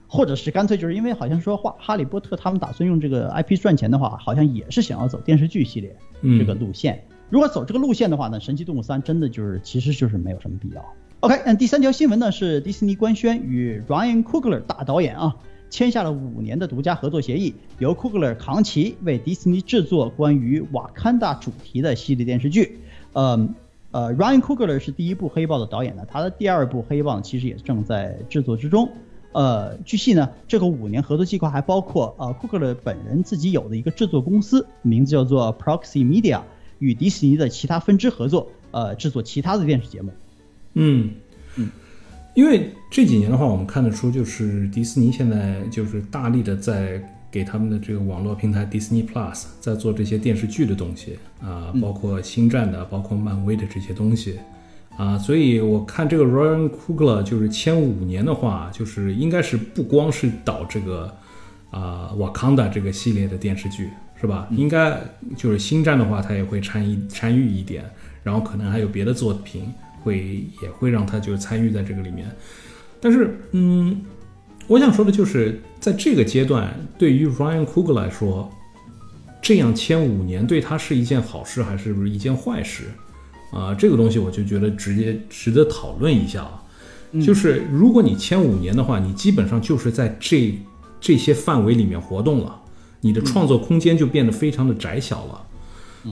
[0.07, 5.97] 或者是干脆就是因为好像说话哈利波特他们打算用这个 IP 赚钱的话，好像也是想要走电视剧系列
[6.39, 7.03] 这个路线。
[7.29, 10.85] 如果走这个路线的话呢，神奇动物三真的就是其实就是没有什么必要。
[11.21, 15.35] OK，嗯，第三条新闻呢是迪士尼官宣与 Ryan Coogler 大导演啊
[15.71, 22.79] 签下了五年的独家合作协议，由 Coogler 扛旗为迪士尼制作关于瓦坎达主题的系列电视剧。
[23.15, 23.49] 呃
[23.93, 28.91] 呃，Ryan Coogler 是第一部黑豹的导演呢，他的第二部黑豹其实也正在制作之中。
[29.33, 36.43] 呃，据悉呢，这个五年合作计划还包括呃 Coogler 本人自己有的一个制作公司，名字叫做 Proxy Media，
[36.79, 40.13] 与迪士尼的其他分支合作，呃，制作其他的电视节目。
[40.77, 41.11] 嗯
[41.57, 41.69] 嗯，
[42.35, 54.39] 因为这几年的话，我们看得出，就是迪士尼现在就是大力的在给他们的这个网络平台 Disney Plus 在做这些电视剧的东西啊，包括星战的，包括漫威的这些东西。
[54.97, 61.15] 啊，所以我看这个 Ryan Coogler 就是签五年的话，就是应该是不光是导这个
[61.71, 64.49] 啊 Wakanda 这个系列的电视剧，是吧？
[64.51, 64.99] 应该
[65.37, 67.85] 就是星战的话，他也会参与参与一点，
[68.23, 69.65] 然后可能还有别的作品
[70.07, 72.25] 会也会让他就参与在这个里面。
[73.01, 74.01] 但是，嗯，
[74.69, 78.49] 我想说的就是在这个阶段，对于 Ryan Coogler 来说，
[79.43, 82.85] 这样签五年对他是一件好事还是不是一件坏事？
[83.53, 86.63] 啊，这个东西我就觉得直接值得讨论一下啊。
[87.25, 90.59] 就是如果你签五年的话，你基本上就是在这
[91.01, 92.61] 这些范围里面活动了，
[93.01, 95.46] 你的创作空间就变得非常的窄小了。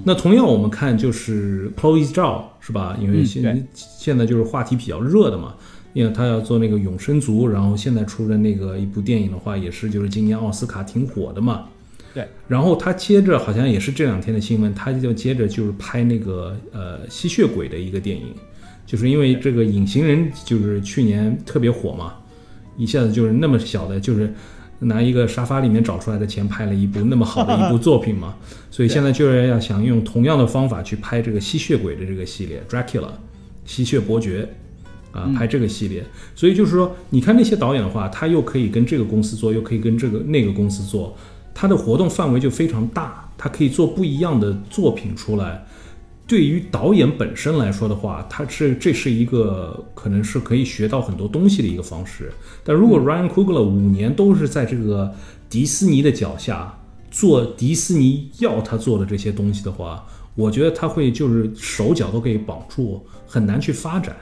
[0.05, 2.97] 那同样我们看就是 Chloe Zhao 是吧？
[3.01, 5.55] 因为现现在就是话题比较热的嘛，
[5.93, 11.67] 因为他要做那个永生族，然后现在出的那个一部电影的话，也是就是今年奥斯卡挺火的嘛。
[12.13, 18.27] 对，然后他接着好像也是这两天的新闻，他就接着就是拍那个呃吸血鬼的一个电影，
[18.87, 22.15] 就是因为这个隐形人就是去年特别火嘛，
[22.77, 24.33] 一下子就是那么小的，就是
[24.81, 28.35] 拿一个沙发里面找出来的钱拍了一部那么好的一部作品嘛，
[28.71, 33.09] 所以现在就是要想用同样的方法去拍这个吸血鬼的这个系列，Dracula，
[33.65, 34.49] 吸血伯爵，
[35.13, 36.05] 啊，拍这个系列，
[36.35, 41.17] 所以就是说，你看那些导演的话，他又可以跟这个公司做，又可以跟这个那个公司做。
[41.55, 45.65] 他的活动范围就非常大，他可以做不一样的作品出来。
[46.27, 52.33] 对于导演本身来说的话，他是这是一个可能是可以学到很多东西的一个方式。
[52.65, 55.15] 但如果 Ryan Coogler 五年都是在这个
[55.51, 56.79] 迪士尼的脚下
[57.11, 64.17] 做迪士尼要他做的这些东西的话，我觉得他会就是手脚都给绑住，很难去发展。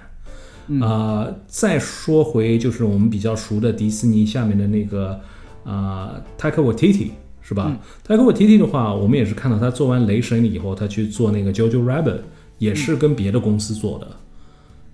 [0.80, 5.20] 啊，再说回就是我们比较熟的迪士尼下面的那个
[5.64, 7.10] 啊，Taika Waititi。
[7.42, 7.76] 是吧？
[8.04, 12.14] 他跟我提提的话，我们也是看到他做完《雷神》以后，他去做那个《JoJo Rabbit》，
[12.58, 14.06] 也是跟别的公司做的。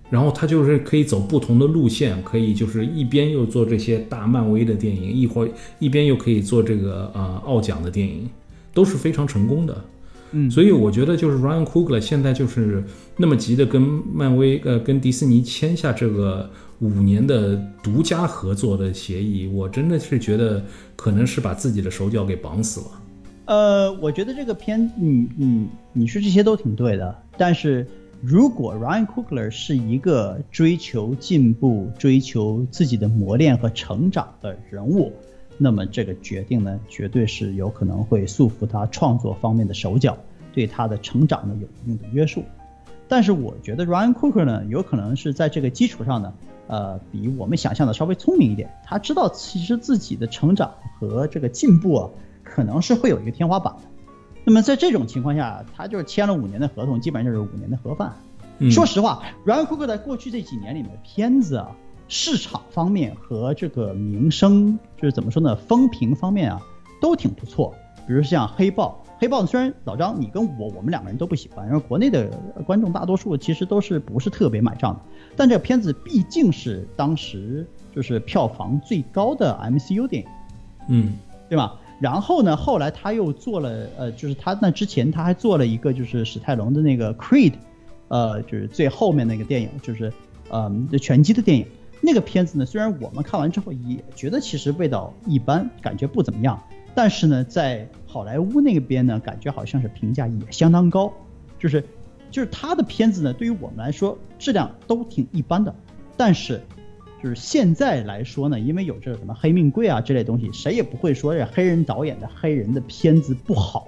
[0.09, 8.27] 然后他就是可以走不同的路线，可以就是一边又做这些大漫威的电影，一会儿一边又可以做这个呃奥奖的电影，
[8.73, 9.85] 都是非常成功的。
[10.31, 12.83] 嗯，所以我觉得就是 Ryan Coogler 现在就是
[13.17, 16.49] 那么急的跟漫威呃跟迪士尼签下这个。
[16.79, 20.63] 五年的独家合作的协议，我真的是觉得
[20.95, 22.85] 可能是把自己的手脚给绑死了。
[23.45, 27.13] 呃，我觉得这个片，你你你说这些都挺对的。
[27.37, 27.85] 但是
[28.21, 35.11] 如果 Ryan Coogler 是一个追求进步、追求自己的磨练和成长的人物，
[35.57, 40.17] 那么这个决定呢，绝对是有可能会束缚他创作方面的手脚，
[40.53, 42.43] 对他的成长呢有一定的约束。
[43.09, 46.31] 但是我觉得 Ryan Coogler 呢，有可能是在这个基础上呢。
[46.69, 48.69] 呃，比我们想象的稍微聪明一点。
[48.85, 52.09] 他知道其实自己的成长和这个进步啊，
[52.43, 53.81] 可能是会有一个天花板的。
[54.43, 58.15] 那么在这种情况下，他就是签了五年的合同，基本上就是五年的盒饭。
[58.69, 61.75] 说实话，Ryan Coogler 在过去这几年里面的片子啊，
[62.07, 66.61] 市场方面和这个名声，就是怎么说呢，风评方面啊，
[67.01, 67.73] 都挺不错。
[68.05, 69.03] 比如像黑豹。
[69.19, 72.29] 黑豹虽然老张你跟我我们两个人都不喜欢，因为国内的
[72.65, 75.01] 观众大多数其实都是不是特别买账的，
[75.35, 80.29] 但这个片子毕竟是当时就是票房最高的 MCU 电影，
[80.87, 81.13] 嗯，
[81.49, 81.77] 对吧？
[81.99, 87.55] 然后呢，后来他又做了，呃，就是他那之前他还做了一个就是史泰龙的那个 Creed，
[88.07, 90.13] 呃，就是最后面那个电影，就是
[90.49, 91.65] 呃拳击的电影。
[91.99, 96.57] 那个片子呢，虽然我们看完之后也觉得其实味道一般，感觉不怎么样。
[97.01, 101.13] 但是呢，在好莱坞那边呢，感觉好像是评价也相当高，
[101.57, 101.81] 就是，
[102.29, 105.73] 就是他的片子呢，对于我们来说质量都挺一般的。
[106.17, 106.59] 但是，
[107.23, 113.87] 就是现在来说呢，因为有这什么黑命贵啊这类东西，谁也不会说这黑人导演的黑人的片子不好。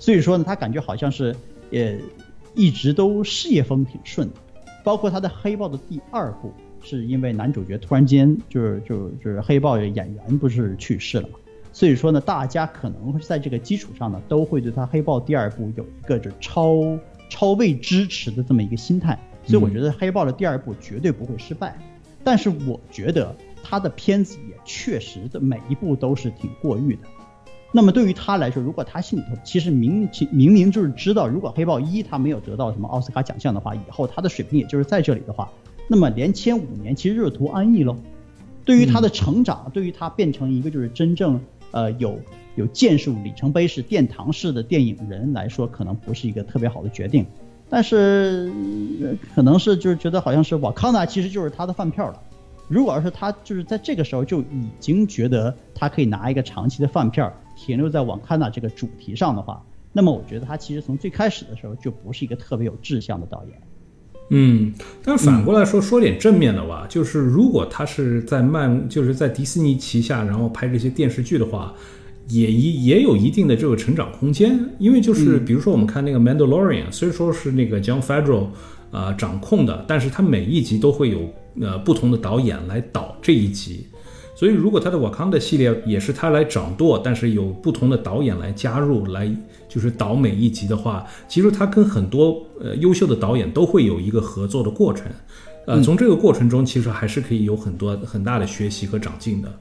[0.00, 1.36] 所以说呢，他感觉好像是
[1.70, 1.96] 也
[2.56, 4.34] 一直都事业风挺顺的。
[4.82, 11.38] 包括他的黑豹的第二部，是因为男主角突然间就是就是就是黑豹演员不是去世了嘛。
[11.74, 16.96] 所以说呢，大家可能会在这个基础上呢，都会对他《黑豹》第二部有一个就超
[17.28, 19.18] 超未支持的这么一个心态。
[19.44, 21.76] 所以我觉得黑豹的第二部绝对不会失败。
[22.22, 27.02] 但是我觉得他的片子也确实的每一部都是挺过誉的。
[27.72, 35.50] 那么对于他来说，如果他心里头其实明明明就是知道，如果黑豹一他没有得到什么奥斯卡奖项的话，以后他的水平也就是在这里的话，
[35.88, 37.96] 那么连签五年其实就是图安逸喽。
[38.64, 41.38] 对于他的成长，对于他变成一个就是真正
[41.74, 42.18] 呃有
[42.54, 47.26] 有建树里程碑式殿堂式的电影人来说，可能不是一个特别好的决定。
[47.68, 48.52] 但是
[49.34, 52.22] 可能是就是觉得好像是瓦康纳其实就是他的饭票了。
[52.68, 59.60] 如果要是他就是在这个时候就已经觉得他可以拿一个长期的饭票停留在瓦康纳这个主题上的话，
[59.92, 63.60] 那么我觉得他其实从最开始的时候就不是一个特别有志向的导演。
[64.30, 64.72] 嗯，
[65.04, 71.74] 但反过来说，说点正面的吧，就是如果他是在漫，就是在迪士尼旗下，然后拍这些电视剧的话，
[72.28, 74.58] 也一也有一定的这个成长空间。
[74.78, 78.46] 因为就是比如说我们看那个《Mandalorian》，虽说是那个 John Favreau
[78.90, 83.86] 啊掌控的，但是他每一集都会有呃不同的导演来导这一集。
[84.36, 89.32] 所以，如果他的瓦康的系列也是他来掌舵，但是有不同的导演来加入，来
[89.74, 95.06] 就是导每一集的话，其实他跟很多呃优秀的导演都会有一个合作的过程，
[95.66, 99.52] 呃，从这个过程中其实还是可以有很多很大的学习和长进的。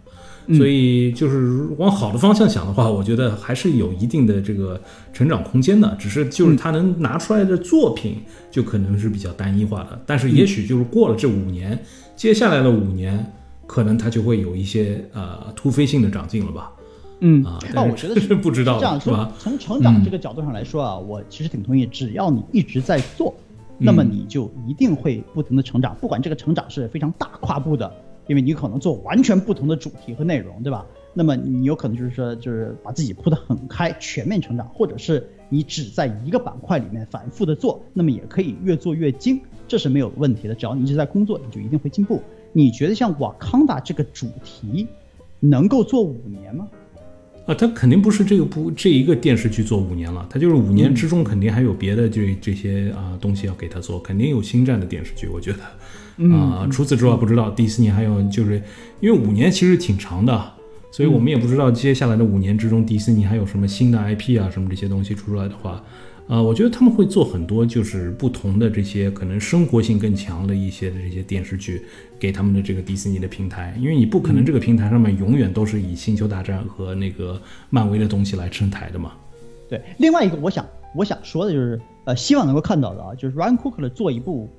[0.55, 4.79] 所以，就是往好的方向想的话，我觉得还是有一定的这个
[5.11, 5.97] 成长空间的。
[5.97, 8.17] 只是就是他能拿出来的作品
[8.51, 11.83] 就可能是比较单一化的，但是也许就是过了这五年，
[12.15, 13.25] 接下来的五年。
[13.65, 16.69] 可能他就会有一些呃突飞性的长进了吧？
[17.25, 19.31] 嗯啊，那我觉得是 不知道这样是吧？
[19.39, 23.33] 从成长这个角度上来说啊，我其实挺同意，只要你一直在做，
[23.77, 27.89] 那么你就一定会不停的成长，不管这个成长是非常大跨步的，
[28.27, 30.85] 因为你可能做完全不同的主题和内容，对吧？
[31.13, 40.55] 那么你有可能就是说就是把自己铺得很开，全面成长，或者是你只在一个板块里面反复的做，那么也可以越做越精，这是没有问题的。
[40.55, 42.21] 只要你一直在工作，你就一定会进步。
[42.51, 44.87] 你觉得像瓦康达这个主题
[45.39, 46.67] 能够做五年吗？
[47.45, 56.67] 啊，他肯定不是这个部这一个电视剧做五年了，他就是五年之中肯定还有别的这这些啊东西要给他做，肯定有星战的电视剧，我觉得啊。
[56.71, 58.61] 除此之外，不知道迪士尼还有就是
[59.01, 60.53] 因为五年其实挺长的，
[60.91, 65.83] 所以我们也不知道接下来的五年之中迪士尼还有什么新的 IP 啊什么这些东西出来的话。
[66.27, 71.83] 啊，我觉得他们会做很多，就是不同的这些可能生活性更强的一些的这些电视剧，
[72.17, 79.11] 给他们的这个迪士尼的平台，因为你不可能这个平台上面永远都是以星球大战和那个漫威的东西来撑台的嘛。
[79.69, 80.65] 对，另外一个我想
[80.95, 84.49] 我想说的就是，呃，希望能够看到的啊，就是 Ryan Coogler 做一部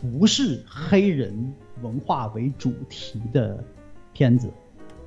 [0.00, 3.62] 不是黑人文化为主题的
[4.12, 4.48] 片子。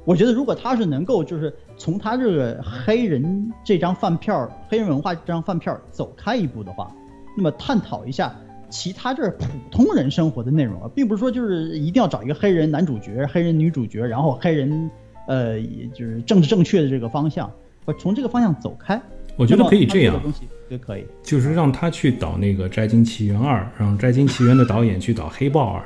[0.06, 6.90] 我觉得，如果他是能够，就是从他这个黑人这张饭票、黑人文化这张饭票走开一步的话，
[7.36, 8.34] 那么探讨一下
[8.70, 14.90] 其他这普通人生活的内容啊，并不是说就是一定要找一个黑人男主角、黑人女主角，然后黑人，
[15.28, 15.60] 呃，
[15.94, 17.52] 就是政治正确的这个方向，
[18.00, 19.02] 从这个方向走开。
[19.38, 25.82] 我觉得可以这样，东西就可以，就是让他去导那个《摘金奇缘二》，让《摘金奇缘》的导演去导《黑豹二》。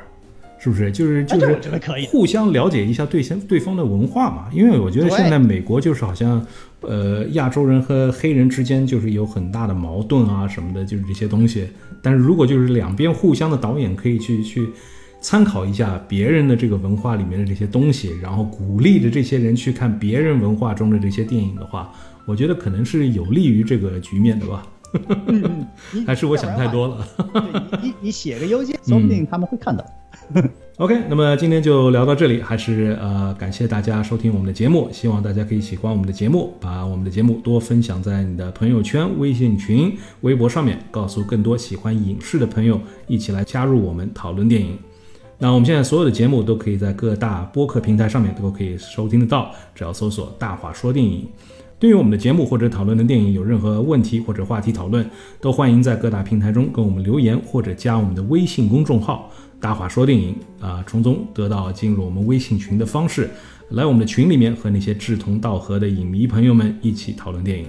[0.60, 1.58] 是不是就是就是
[2.10, 4.48] 互相了解一下对先对方的文化嘛？
[4.52, 6.46] 因为我觉得现在美国就是好像，
[6.82, 11.66] 呃，亚洲人和黑人之间就是有很大的矛盾啊什么的，就是这些东西。
[12.02, 14.70] 但是如果就是两边互相的导演可以去去
[15.22, 21.90] 参考一下别人的这个文化里面的这些东西，然后鼓励着这些人去看别人文化中的这些电影的话，
[22.26, 24.68] 我觉得可能是有利于这个局面的吧。
[26.06, 27.08] 还是我想太多了。
[27.82, 29.86] 你你你写个邮件，说不定他们会看到。
[30.78, 44.78] OK，那么今天就聊到这里，还是呃感谢大家收听我们的节目，希望大家可以喜欢我们的节目，把我们的节目多分享在你的朋友圈、微信群、微博上面，告诉更多喜欢影视的朋友，一起来加入我们讨论电影。
[45.38, 51.28] 那我们现在所有的节目都可以在各大播客平台上面都可以收听得到，只要搜索“大话说电影”。
[51.80, 63.30] 对于我们的节目或者讨论的电影有任何问题或者话题讨论，都欢迎在各大平台中跟我们留言或者加我们的微信公众号“大话说电影”啊，从中得到进入我们微信群的方式，
[63.72, 67.68] 来我们的群里面和那些志同道合的影迷朋友们一起讨论电影。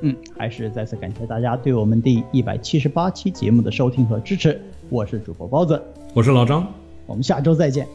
[0.00, 4.60] 嗯，还是再次感谢大家对我们第一百七十八期节目的收听和支持。
[4.90, 5.80] 我是主播包子，
[6.12, 6.66] 我是老张，
[7.06, 7.86] 我们下周再见，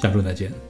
[0.00, 0.67] 下周再见。